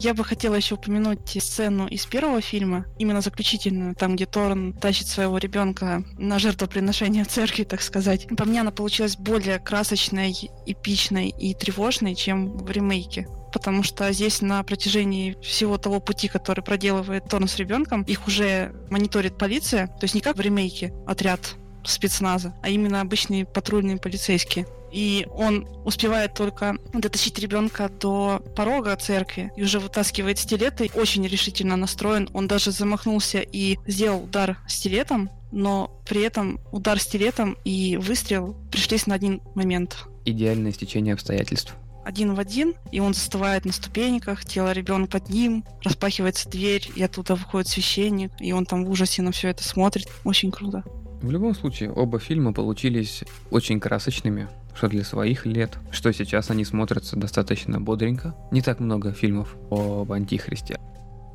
Я 0.00 0.14
бы 0.14 0.24
хотела 0.24 0.54
еще 0.54 0.76
упомянуть 0.76 1.36
сцену 1.42 1.86
из 1.88 2.06
первого 2.06 2.40
фильма, 2.40 2.86
именно 2.98 3.20
заключительную, 3.20 3.94
там, 3.96 4.14
где 4.14 4.24
Торн 4.24 4.72
тащит 4.72 5.08
своего 5.08 5.36
ребенка 5.36 6.04
на 6.16 6.38
жертвоприношение 6.38 7.24
церкви, 7.24 7.64
так 7.64 7.82
сказать. 7.82 8.28
По 8.34 8.46
мне 8.46 8.62
она 8.62 8.70
получилась 8.70 9.16
более 9.16 9.58
красочной, 9.58 10.34
эпичной 10.64 11.28
и 11.28 11.52
тревожной, 11.52 12.14
чем 12.14 12.56
в 12.56 12.70
ремейке. 12.70 13.28
Потому 13.52 13.82
что 13.82 14.10
здесь 14.12 14.40
на 14.40 14.62
протяжении 14.62 15.36
всего 15.42 15.76
того 15.76 16.00
пути, 16.00 16.28
который 16.28 16.62
проделывает 16.62 17.24
Торн 17.28 17.48
с 17.48 17.56
ребенком, 17.56 18.04
их 18.04 18.26
уже 18.26 18.72
мониторит 18.88 19.36
полиция, 19.36 19.88
то 19.88 20.04
есть 20.04 20.14
не 20.14 20.22
как 20.22 20.36
в 20.36 20.40
ремейке 20.40 20.94
отряд 21.06 21.56
спецназа, 21.90 22.54
а 22.62 22.68
именно 22.68 23.00
обычные 23.00 23.44
патрульные 23.44 23.98
полицейские. 23.98 24.66
И 24.90 25.26
он 25.34 25.68
успевает 25.84 26.34
только 26.34 26.78
дотащить 26.94 27.38
ребенка 27.38 27.90
до 27.90 28.42
порога 28.56 28.96
церкви 28.96 29.52
и 29.56 29.62
уже 29.62 29.80
вытаскивает 29.80 30.38
стилеты. 30.38 30.90
Очень 30.94 31.26
решительно 31.26 31.76
настроен. 31.76 32.30
Он 32.32 32.48
даже 32.48 32.70
замахнулся 32.70 33.40
и 33.40 33.76
сделал 33.86 34.24
удар 34.24 34.56
стилетом, 34.66 35.30
но 35.52 36.00
при 36.08 36.22
этом 36.22 36.60
удар 36.72 36.98
стилетом 36.98 37.58
и 37.64 37.98
выстрел 37.98 38.56
пришлись 38.70 39.06
на 39.06 39.14
один 39.14 39.42
момент. 39.54 40.06
идеальное 40.24 40.72
стечение 40.72 41.14
обстоятельств. 41.14 41.74
Один 42.04 42.34
в 42.34 42.40
один, 42.40 42.72
и 42.90 43.00
он 43.00 43.12
застывает 43.12 43.66
на 43.66 43.72
ступеньках, 43.72 44.42
тело 44.44 44.72
ребенка 44.72 45.18
под 45.18 45.28
ним, 45.28 45.64
распахивается 45.82 46.48
дверь, 46.48 46.90
и 46.96 47.02
оттуда 47.02 47.34
выходит 47.34 47.68
священник, 47.68 48.32
и 48.40 48.52
он 48.52 48.64
там 48.64 48.86
в 48.86 48.90
ужасе 48.90 49.20
на 49.20 49.30
все 49.30 49.48
это 49.48 49.62
смотрит. 49.62 50.08
Очень 50.24 50.50
круто. 50.50 50.84
В 51.20 51.30
любом 51.30 51.54
случае, 51.54 51.90
оба 51.90 52.20
фильма 52.20 52.52
получились 52.52 53.24
очень 53.50 53.80
красочными, 53.80 54.48
что 54.74 54.88
для 54.88 55.02
своих 55.02 55.46
лет, 55.46 55.76
что 55.90 56.12
сейчас 56.12 56.50
они 56.50 56.64
смотрятся 56.64 57.16
достаточно 57.16 57.80
бодренько. 57.80 58.36
Не 58.52 58.62
так 58.62 58.78
много 58.78 59.12
фильмов 59.12 59.56
об 59.70 60.12
Антихристе. 60.12 60.78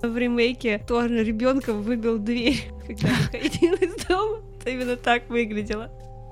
В 0.02 0.18
ремейке 0.18 0.80
тоже 0.80 1.24
ребенка 1.24 1.74
выбил 1.74 2.18
дверь, 2.18 2.64
когда 2.88 3.10
выходил 3.10 3.74
из 3.76 4.06
дома. 4.06 4.40
Это 4.60 4.70
именно 4.70 4.96
так 4.96 5.30
выглядело. 5.30 5.92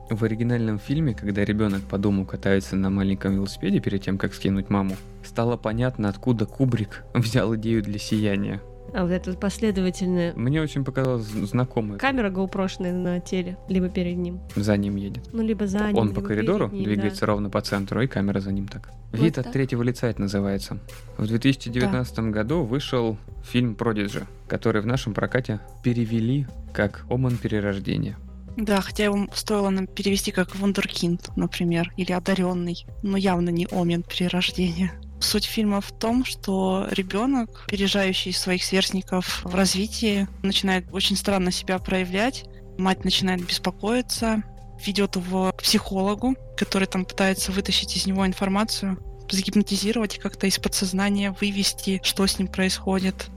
В 0.09 0.23
оригинальном 0.23 0.79
фильме, 0.79 1.13
когда 1.13 1.45
ребенок 1.45 1.81
по 1.83 1.97
дому 1.97 2.25
катается 2.25 2.75
на 2.75 2.89
маленьком 2.89 3.35
велосипеде 3.35 3.79
перед 3.79 4.01
тем, 4.01 4.17
как 4.17 4.33
скинуть 4.33 4.69
маму, 4.69 4.95
стало 5.23 5.55
понятно, 5.57 6.09
откуда 6.09 6.45
Кубрик 6.45 7.03
взял 7.13 7.55
идею 7.55 7.83
для 7.83 7.99
сияния. 7.99 8.61
А 8.93 9.04
вот 9.04 9.12
это 9.12 9.34
последовательная 9.34 10.34
Мне 10.36 10.62
очень 10.62 10.84
показалось 10.84 11.25
знакомое. 11.25 11.97
камера 11.97 12.30
GoPro-шная 12.30 12.93
на 12.93 13.19
теле, 13.19 13.58
либо 13.69 13.89
перед 13.89 14.17
ним. 14.17 14.41
За 14.56 14.75
ним 14.75 14.97
едет. 14.97 15.30
Ну, 15.32 15.41
либо 15.43 15.65
за 15.67 15.88
ним. 15.88 15.97
Он 15.97 16.08
либо 16.10 16.21
по 16.21 16.27
коридору 16.27 16.69
ним, 16.69 16.84
двигается 16.84 17.21
да. 17.21 17.27
ровно 17.27 17.49
по 17.49 17.62
центру, 17.62 18.01
и 18.01 18.08
камера 18.08 18.39
за 18.39 18.51
ним 18.51 18.67
так. 18.67 18.89
Вот 19.12 19.21
Вид 19.21 19.36
так. 19.36 19.45
от 19.45 19.54
третьего 19.54 19.84
лица 19.84 20.08
это 20.08 20.21
называется. 20.21 20.77
В 21.17 21.25
2019 21.25 22.19
году 22.32 22.63
вышел 22.63 23.17
фильм 23.43 23.75
«Продиджи», 23.75 24.25
который 24.47 24.82
в 24.82 24.86
нашем 24.86 25.13
прокате 25.13 25.60
перевели 25.84 26.47
как 26.73 27.06
«Оман 27.10 27.38
перерождения». 27.38 28.17
Да, 28.58 28.82
хотя 28.82 29.06
его 29.06 29.27
стоило 29.34 29.69
нам 29.69 29.88
перевести 29.88 30.32
как 30.32 30.56
вундеркинд, 30.56 31.36
например, 31.38 31.93
или 31.95 32.12
одаренный, 32.12 32.86
но 33.01 33.15
явно 33.15 33.49
не 33.49 33.65
омен 33.71 34.04
перерождения. 34.04 34.91
Суть 35.21 35.45
фильма 35.45 35.81
в 35.81 35.91
том, 35.91 36.25
что 36.25 36.88
ребенок, 36.89 37.65
пережающий 37.67 38.34
своих 38.34 38.63
сверстников 38.63 39.45
в 39.45 39.53
развитии, 39.53 40.27
начинает 40.41 40.86
очень 40.91 41.15
странно 41.15 41.51
себя 41.51 41.77
проявлять. 41.77 42.45
Мать 42.79 43.05
начинает 43.05 43.45
беспокоиться, 43.45 44.43
ведет 44.84 45.15
его 45.15 45.51
к 45.51 45.62
психологу, 45.62 46.36
который 46.57 46.88
там 46.88 47.05
пытается 47.05 47.51
вытащить 47.51 47.95
из 47.95 48.07
него 48.07 48.25
информацию, 48.25 48.97
загипнотизировать 49.29 50.17
как-то 50.17 50.47
из 50.47 50.57
подсознания 50.57 51.36
вывести, 51.39 52.01
что 52.03 52.25
с 52.25 52.39
ним 52.39 52.47
происходит. 52.47 53.27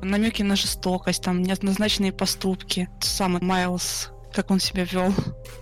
Намеки 0.00 0.42
на 0.42 0.56
жестокость, 0.56 1.22
там 1.22 1.42
неоднозначные 1.42 2.12
поступки. 2.12 2.88
Сам 3.00 3.38
Майлз, 3.42 4.10
как 4.32 4.50
он 4.50 4.60
себя 4.60 4.84
вел. 4.84 5.12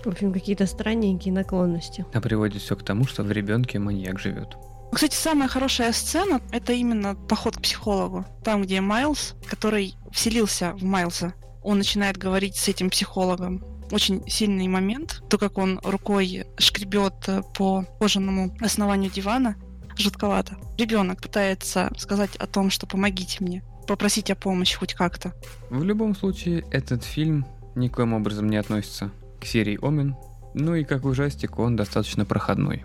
В 0.05 0.07
общем, 0.07 0.33
какие-то 0.33 0.67
странненькие 0.67 1.35
наклонности. 1.35 2.07
А 2.13 2.21
приводит 2.21 2.63
все 2.63 2.77
к 2.77 2.85
тому, 2.85 3.05
что 3.05 3.25
в 3.25 3.33
ребенке 3.33 3.81
маньяк 3.81 4.21
живет. 4.21 4.57
Кстати, 4.93 5.15
самая 5.15 5.49
хорошая 5.49 5.93
сцена— 5.93 6.41
это 6.53 6.73
именно 6.73 7.15
поход 7.15 7.57
к 7.57 7.63
психологу. 7.63 8.25
Там, 8.45 8.63
где 8.63 8.81
Майлз, 8.81 9.35
который 9.47 9.95
вселился 10.13 10.73
в 10.75 10.83
Майлза, 10.83 11.35
он 11.63 11.79
начинает 11.79 12.17
говорить 12.17 12.57
с 12.57 12.69
этим 12.69 12.91
психологом. 12.91 13.65
Очень 13.91 14.29
сильный 14.29 14.69
момент. 14.69 15.23
То, 15.29 15.39
как 15.39 15.59
он 15.59 15.81
рукой 15.83 16.45
шкребет 16.59 17.15
э, 17.29 17.43
по 17.57 17.85
кожаному 18.01 18.57
основанию 18.61 19.11
дивана, 19.11 19.57
жутковато. 19.97 20.57
Ребенок 20.79 21.21
пытается 21.21 21.91
сказать 21.97 22.37
о 22.37 22.47
том, 22.47 22.71
что 22.71 22.87
помогите 22.87 23.39
мне, 23.41 23.63
попросить 23.87 24.31
о 24.31 24.37
помощи 24.37 24.77
хоть 24.77 24.95
как-то. 24.95 25.35
В 25.71 25.83
любом 25.83 26.17
случае, 26.17 26.65
этот 26.71 27.05
фильм 27.05 27.47
никоим 27.75 28.15
образом 28.15 28.49
не 28.49 28.57
относится 28.57 29.11
к 29.41 29.45
серии 29.45 29.79
«Омен», 29.83 30.17
ну 30.55 30.75
и 30.75 30.85
как 30.85 31.05
ужастик 31.05 31.59
он 31.59 31.77
достаточно 31.77 32.25
проходной. 32.25 32.85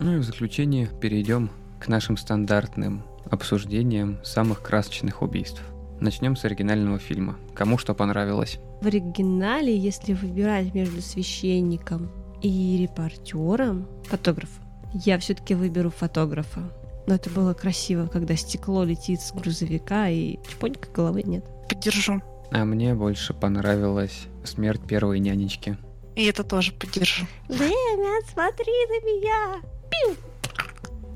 Ну 0.00 0.14
и 0.14 0.18
в 0.18 0.22
заключение 0.22 0.88
перейдем 1.00 1.50
к 1.80 1.88
нашим 1.88 2.16
стандартным 2.16 3.02
обсуждениям 3.30 4.18
самых 4.24 4.62
красочных 4.62 5.22
убийств. 5.22 5.62
Начнем 6.00 6.36
с 6.36 6.44
оригинального 6.44 6.98
фильма. 6.98 7.36
Кому 7.54 7.78
что 7.78 7.94
понравилось? 7.94 8.58
В 8.80 8.86
оригинале, 8.86 9.76
если 9.76 10.12
выбирать 10.14 10.72
между 10.72 11.02
священником 11.02 12.10
и 12.40 12.78
репортером, 12.80 13.88
фотографом, 14.04 14.64
я 14.94 15.18
все-таки 15.18 15.54
выберу 15.54 15.90
фотографа. 15.90 16.72
Но 17.08 17.14
это 17.14 17.30
было 17.30 17.52
красиво, 17.54 18.06
когда 18.06 18.36
стекло 18.36 18.84
летит 18.84 19.20
с 19.20 19.32
грузовика 19.32 20.08
и 20.08 20.38
чпонька 20.48 20.88
головы 20.90 21.22
нет. 21.22 21.44
Поддержу. 21.68 22.22
А 22.52 22.64
мне 22.64 22.94
больше 22.94 23.34
понравилась 23.34 24.26
смерть 24.44 24.82
первой 24.86 25.18
нянечки. 25.18 25.76
И 26.14 26.24
это 26.24 26.44
тоже 26.44 26.72
поддержу. 26.72 27.26
Время, 27.48 28.20
смотри 28.32 28.72
на 28.88 29.04
меня! 29.04 29.77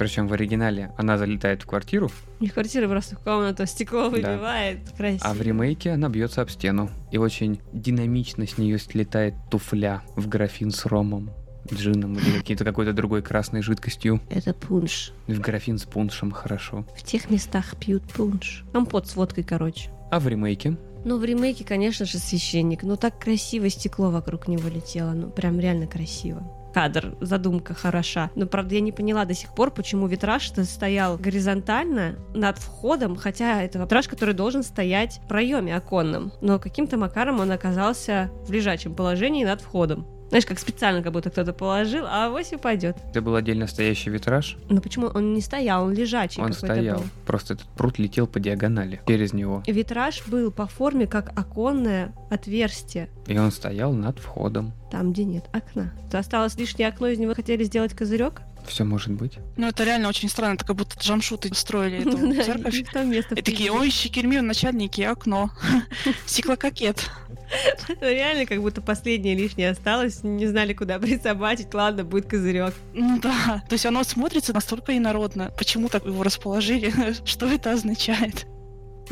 Причем 0.03 0.27
в 0.27 0.33
оригинале 0.33 0.93
она 0.97 1.17
залетает 1.17 1.63
в 1.63 1.67
квартиру, 1.67 2.11
Не 2.41 2.49
в 2.49 2.55
квартиру, 2.55 2.89
просто 2.89 3.15
в 3.15 3.21
комнату 3.21 3.67
стекло 3.67 4.09
выбивает. 4.11 4.79
Красиво. 4.97 5.21
а 5.25 5.33
в 5.35 5.41
ремейке 5.41 5.93
она 5.93 6.09
бьется 6.09 6.43
об 6.43 6.51
стену. 6.51 6.91
И 7.13 7.19
очень 7.19 7.61
динамично 7.73 8.47
с 8.47 8.59
нее 8.59 8.79
слетает 8.79 9.35
туфля 9.51 10.03
в 10.17 10.29
графин 10.29 10.73
с 10.73 10.87
ромом, 10.87 11.31
джином 11.73 12.15
или 12.15 12.39
какой-то 12.39 12.65
какой-то 12.65 12.93
другой 12.93 13.23
красной 13.23 13.63
жидкостью. 13.63 14.21
Это 14.29 14.53
пунш. 14.53 15.13
В 15.29 15.39
графин 15.39 15.79
с 15.79 15.85
пуншем 15.85 16.33
хорошо. 16.33 16.85
В 16.97 17.05
тех 17.05 17.31
местах 17.31 17.77
пьют 17.77 18.03
пунш. 18.03 18.65
Компот 18.73 19.07
с 19.07 19.15
водкой, 19.15 19.45
короче. 19.45 19.91
А 20.11 20.19
в 20.19 20.27
ремейке 20.27 20.77
Ну, 21.05 21.19
в 21.19 21.25
ремейке, 21.25 21.65
конечно 21.65 22.07
же, 22.07 22.19
священник. 22.19 22.83
Ну, 22.83 22.97
так 22.97 23.21
красиво 23.21 23.69
стекло 23.71 24.11
вокруг 24.11 24.49
него 24.49 24.69
летело. 24.69 25.13
Ну, 25.13 25.31
прям 25.31 25.61
реально 25.61 25.87
красиво. 25.87 26.43
Кадр, 26.73 27.15
задумка 27.21 27.75
хороша. 27.75 28.31
Но, 28.35 28.47
правда, 28.47 28.75
я 28.75 28.81
не 28.81 28.93
поняла 28.93 29.25
до 29.25 29.35
сих 29.35 29.55
пор, 29.55 29.71
почему 29.71 30.07
витраж-то 30.07 30.65
стоял 30.65 31.19
горизонтально 31.19 32.17
над 32.35 32.59
входом, 32.59 33.17
хотя 33.17 33.63
это 33.63 33.79
витраж, 33.79 34.09
который 34.09 34.35
должен 34.35 34.63
стоять 34.63 35.21
в 35.23 35.29
проеме 35.29 35.77
оконном. 35.77 36.33
Но 36.41 36.59
каким-то 36.59 36.97
макаром 36.97 37.41
он 37.41 37.51
оказался 37.51 38.31
в 38.47 38.53
лежачем 38.53 38.95
положении 38.95 39.45
над 39.45 39.61
входом. 39.61 40.07
Знаешь, 40.33 40.47
как 40.47 40.59
специально 40.59 41.03
как 41.03 41.13
будто 41.13 41.29
кто-то 41.29 41.53
положил, 41.53 42.07
а 42.07 42.25
авось 42.25 42.55
упадет. 42.55 42.97
это 43.11 43.21
был 43.21 43.35
отдельно 43.35 43.67
стоящий 43.67 44.09
витраж. 44.09 44.57
Но 44.71 44.81
почему 44.81 45.09
он 45.09 45.35
не 45.35 45.43
стоял, 45.43 45.85
он 45.85 45.93
лежачий 45.93 46.41
Он 46.41 46.55
стоял. 46.55 47.01
был. 47.01 47.05
Просто 47.27 47.53
этот 47.53 47.67
пруд 47.77 47.99
летел 47.99 48.27
по 48.27 48.41
диагонали 48.41 49.03
через 49.07 49.35
него. 49.35 49.63
Витраж 49.67 50.27
был 50.27 50.51
по 50.51 50.67
форме 50.67 51.07
как 51.07 51.39
оконное 51.39 52.15
отверстие. 52.31 53.11
И 53.27 53.37
он 53.37 53.53
стоял 53.53 53.93
над 53.93 54.19
входом. 54.21 54.73
Там, 54.91 55.13
где 55.13 55.25
нет 55.25 55.45
окна. 55.53 55.93
То 56.11 56.19
осталось 56.19 56.57
лишнее 56.57 56.89
окно, 56.89 57.09
из 57.09 57.19
него 57.19 57.35
хотели 57.35 57.63
сделать 57.65 57.93
козырек. 57.93 58.41
Все 58.67 58.85
может 58.85 59.13
быть. 59.13 59.39
Ну, 59.57 59.69
это 59.69 59.85
реально 59.85 60.09
очень 60.09 60.29
странно, 60.29 60.55
это 60.55 60.65
как 60.65 60.77
будто 60.77 60.99
джамшуты 60.99 61.55
строили 61.55 62.01
эту 62.01 62.43
церковь. 62.45 62.75
и 62.75 63.43
такие, 63.43 63.71
ой, 63.73 63.91
щекерми, 63.91 64.39
начальники, 64.39 65.03
окно. 65.03 65.51
Стеклококет. 66.27 67.11
Реально, 68.01 68.47
как 68.47 68.61
будто 68.61 68.81
последнее 68.81 69.35
лишнее 69.35 69.71
осталось. 69.71 70.23
Не 70.23 70.47
знали, 70.47 70.73
куда 70.73 70.99
присобачить. 70.99 71.73
Ладно, 71.75 72.05
будет 72.05 72.27
козырек. 72.27 72.75
Ну 72.95 73.19
да, 73.21 73.63
то 73.69 73.73
есть 73.75 73.87
оно 73.87 74.03
смотрится 74.05 74.53
настолько 74.53 74.97
инородно. 74.97 75.53
Почему 75.59 75.89
так 75.89 76.07
его 76.07 76.23
расположили? 76.23 76.93
Что 77.25 77.47
это 77.47 77.73
означает? 77.73 78.47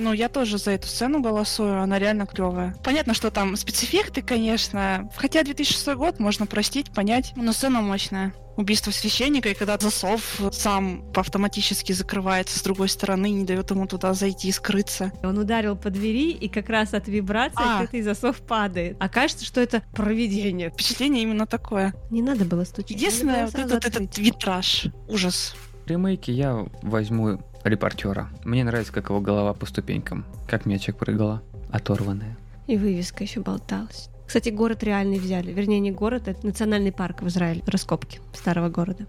Ну, 0.01 0.15
я 0.15 0.31
тоже 0.31 0.57
за 0.57 0.71
эту 0.73 0.89
сцену 0.89 1.21
голосую, 1.21 1.81
она 1.83 1.99
реально 1.99 2.27
клевая. 2.27 2.75
Понятно, 2.83 3.13
что 3.13 3.31
там 3.31 3.55
спецэффекты, 3.55 4.23
конечно. 4.23 5.11
Хотя 5.15 5.45
2006 5.45 5.95
год 5.95 6.19
можно 6.19 6.47
простить, 6.47 6.91
понять, 6.91 7.33
но 7.37 7.53
сцена 7.53 7.83
мощная. 7.83 8.33
Убийство 8.57 8.91
священника, 8.91 9.51
и 9.51 9.55
когда 9.55 9.79
засов 9.79 10.41
сам 10.53 11.05
автоматически 11.15 11.93
закрывается 11.93 12.59
с 12.59 12.63
другой 12.63 12.89
стороны, 12.89 13.31
не 13.31 13.45
дает 13.45 13.71
ему 13.71 13.87
туда 13.87 14.15
зайти 14.15 14.49
и 14.49 14.53
скрыться. 14.53 15.13
Он 15.23 15.39
ударил 15.39 15.77
по 15.77 15.91
двери, 15.91 16.31
и 16.31 16.49
как 16.49 16.69
раз 16.69 16.95
от 16.95 17.07
вибрации 17.07 17.57
А. 17.57 17.85
этой 17.85 18.03
засов 18.03 18.39
падает. 18.39 18.97
А 19.01 19.09
кажется, 19.09 19.45
что 19.45 19.61
это 19.61 19.83
провидение. 19.93 20.71
Впечатление 20.71 21.23
именно 21.23 21.47
такое. 21.47 21.95
Не 22.11 22.23
надо 22.23 22.45
было 22.47 22.65
стучать. 22.65 22.91
Единственное, 22.91 23.47
вот 23.47 23.55
этот, 23.55 23.85
этот 23.85 24.19
витраж. 24.19 24.87
Ужас. 25.09 25.55
В 25.91 25.93
ремейке 25.93 26.33
я 26.33 26.69
возьму 26.83 27.41
репортера. 27.65 28.29
Мне 28.45 28.63
нравится, 28.63 28.93
как 28.93 29.09
его 29.09 29.21
голова 29.21 29.55
по 29.55 29.67
ступенькам. 29.67 30.25
Как 30.47 30.65
мячик 30.65 30.95
прыгала. 30.95 31.43
Оторванная. 31.73 32.39
И 32.69 32.77
вывеска 32.77 33.25
еще 33.25 33.41
болталась. 33.41 34.09
Кстати, 34.25 34.51
город 34.51 34.85
реальный 34.85 35.19
взяли. 35.19 35.51
Вернее, 35.51 35.81
не 35.81 35.91
город, 35.91 36.29
это 36.29 36.47
национальный 36.47 36.93
парк 36.93 37.23
в 37.23 37.27
Израиле. 37.27 37.65
Раскопки 37.67 38.21
старого 38.33 38.69
города. 38.69 39.09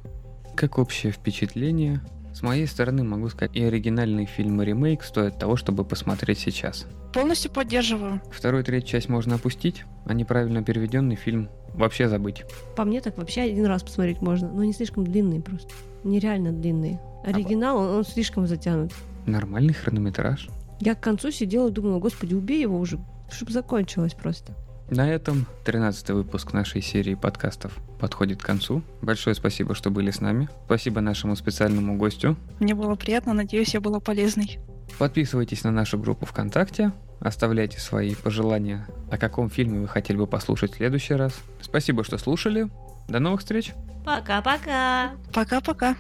Как 0.56 0.80
общее 0.80 1.12
впечатление, 1.12 2.02
с 2.34 2.42
моей 2.42 2.66
стороны 2.66 3.04
могу 3.04 3.30
сказать, 3.30 3.56
и 3.56 3.64
оригинальный 3.64 4.26
фильм, 4.26 4.60
и 4.64 4.66
ремейк 4.66 5.04
стоят 5.04 5.38
того, 5.38 5.58
чтобы 5.58 5.86
посмотреть 5.86 6.40
сейчас. 6.40 6.88
Полностью 7.14 7.52
поддерживаю. 7.52 8.24
Вторую 8.32 8.64
и 8.64 8.66
третью 8.66 8.90
часть 8.90 9.08
можно 9.08 9.36
опустить, 9.36 9.84
а 10.08 10.16
неправильно 10.16 10.64
переведенный 10.64 11.16
фильм 11.16 11.48
вообще 11.74 12.08
забыть. 12.08 12.44
По 12.76 12.84
мне 12.84 13.02
так 13.02 13.18
вообще 13.18 13.42
один 13.42 13.66
раз 13.66 13.84
посмотреть 13.84 14.22
можно, 14.22 14.50
но 14.50 14.64
не 14.64 14.74
слишком 14.74 15.06
длинные 15.06 15.42
просто. 15.42 15.74
Нереально 16.04 16.52
длинные. 16.52 17.00
Оригинал, 17.24 17.78
он, 17.78 17.88
он 17.98 18.04
слишком 18.04 18.48
затянут. 18.48 18.92
Нормальный 19.26 19.74
хронометраж. 19.74 20.50
Я 20.80 20.96
к 20.96 21.00
концу 21.00 21.32
сидела 21.32 21.70
и 21.70 21.72
думала, 21.72 22.00
господи, 22.00 22.34
убей 22.34 22.62
его 22.62 22.80
уже, 22.80 23.00
чтобы 23.30 23.52
закончилось 23.52 24.14
просто. 24.14 24.56
На 24.90 25.10
этом 25.10 25.46
13 25.64 26.10
выпуск 26.10 26.52
нашей 26.52 26.82
серии 26.82 27.16
подкастов 27.16 27.78
подходит 28.00 28.42
к 28.42 28.46
концу. 28.46 28.82
Большое 29.02 29.36
спасибо, 29.36 29.74
что 29.74 29.90
были 29.90 30.12
с 30.12 30.20
нами. 30.20 30.50
Спасибо 30.66 31.00
нашему 31.00 31.36
специальному 31.38 31.98
гостю. 31.98 32.36
Мне 32.60 32.76
было 32.76 32.96
приятно, 32.96 33.34
надеюсь, 33.34 33.74
я 33.74 33.80
была 33.80 34.02
полезной. 34.02 34.60
Подписывайтесь 34.98 35.64
на 35.64 35.72
нашу 35.72 35.98
группу 35.98 36.26
ВКонтакте, 36.26 36.92
оставляйте 37.22 37.80
свои 37.80 38.16
пожелания, 38.16 38.86
о 39.10 39.18
каком 39.18 39.50
фильме 39.50 39.80
вы 39.80 39.88
хотели 39.88 40.18
бы 40.18 40.28
послушать 40.28 40.74
в 40.74 40.78
следующий 40.78 41.14
раз. 41.14 41.34
Спасибо, 41.62 42.04
что 42.04 42.18
слушали. 42.18 42.70
До 43.08 43.20
новых 43.20 43.42
встреч. 43.42 43.74
Пока-пока. 44.06 45.12
Пока-пока. 45.34 45.96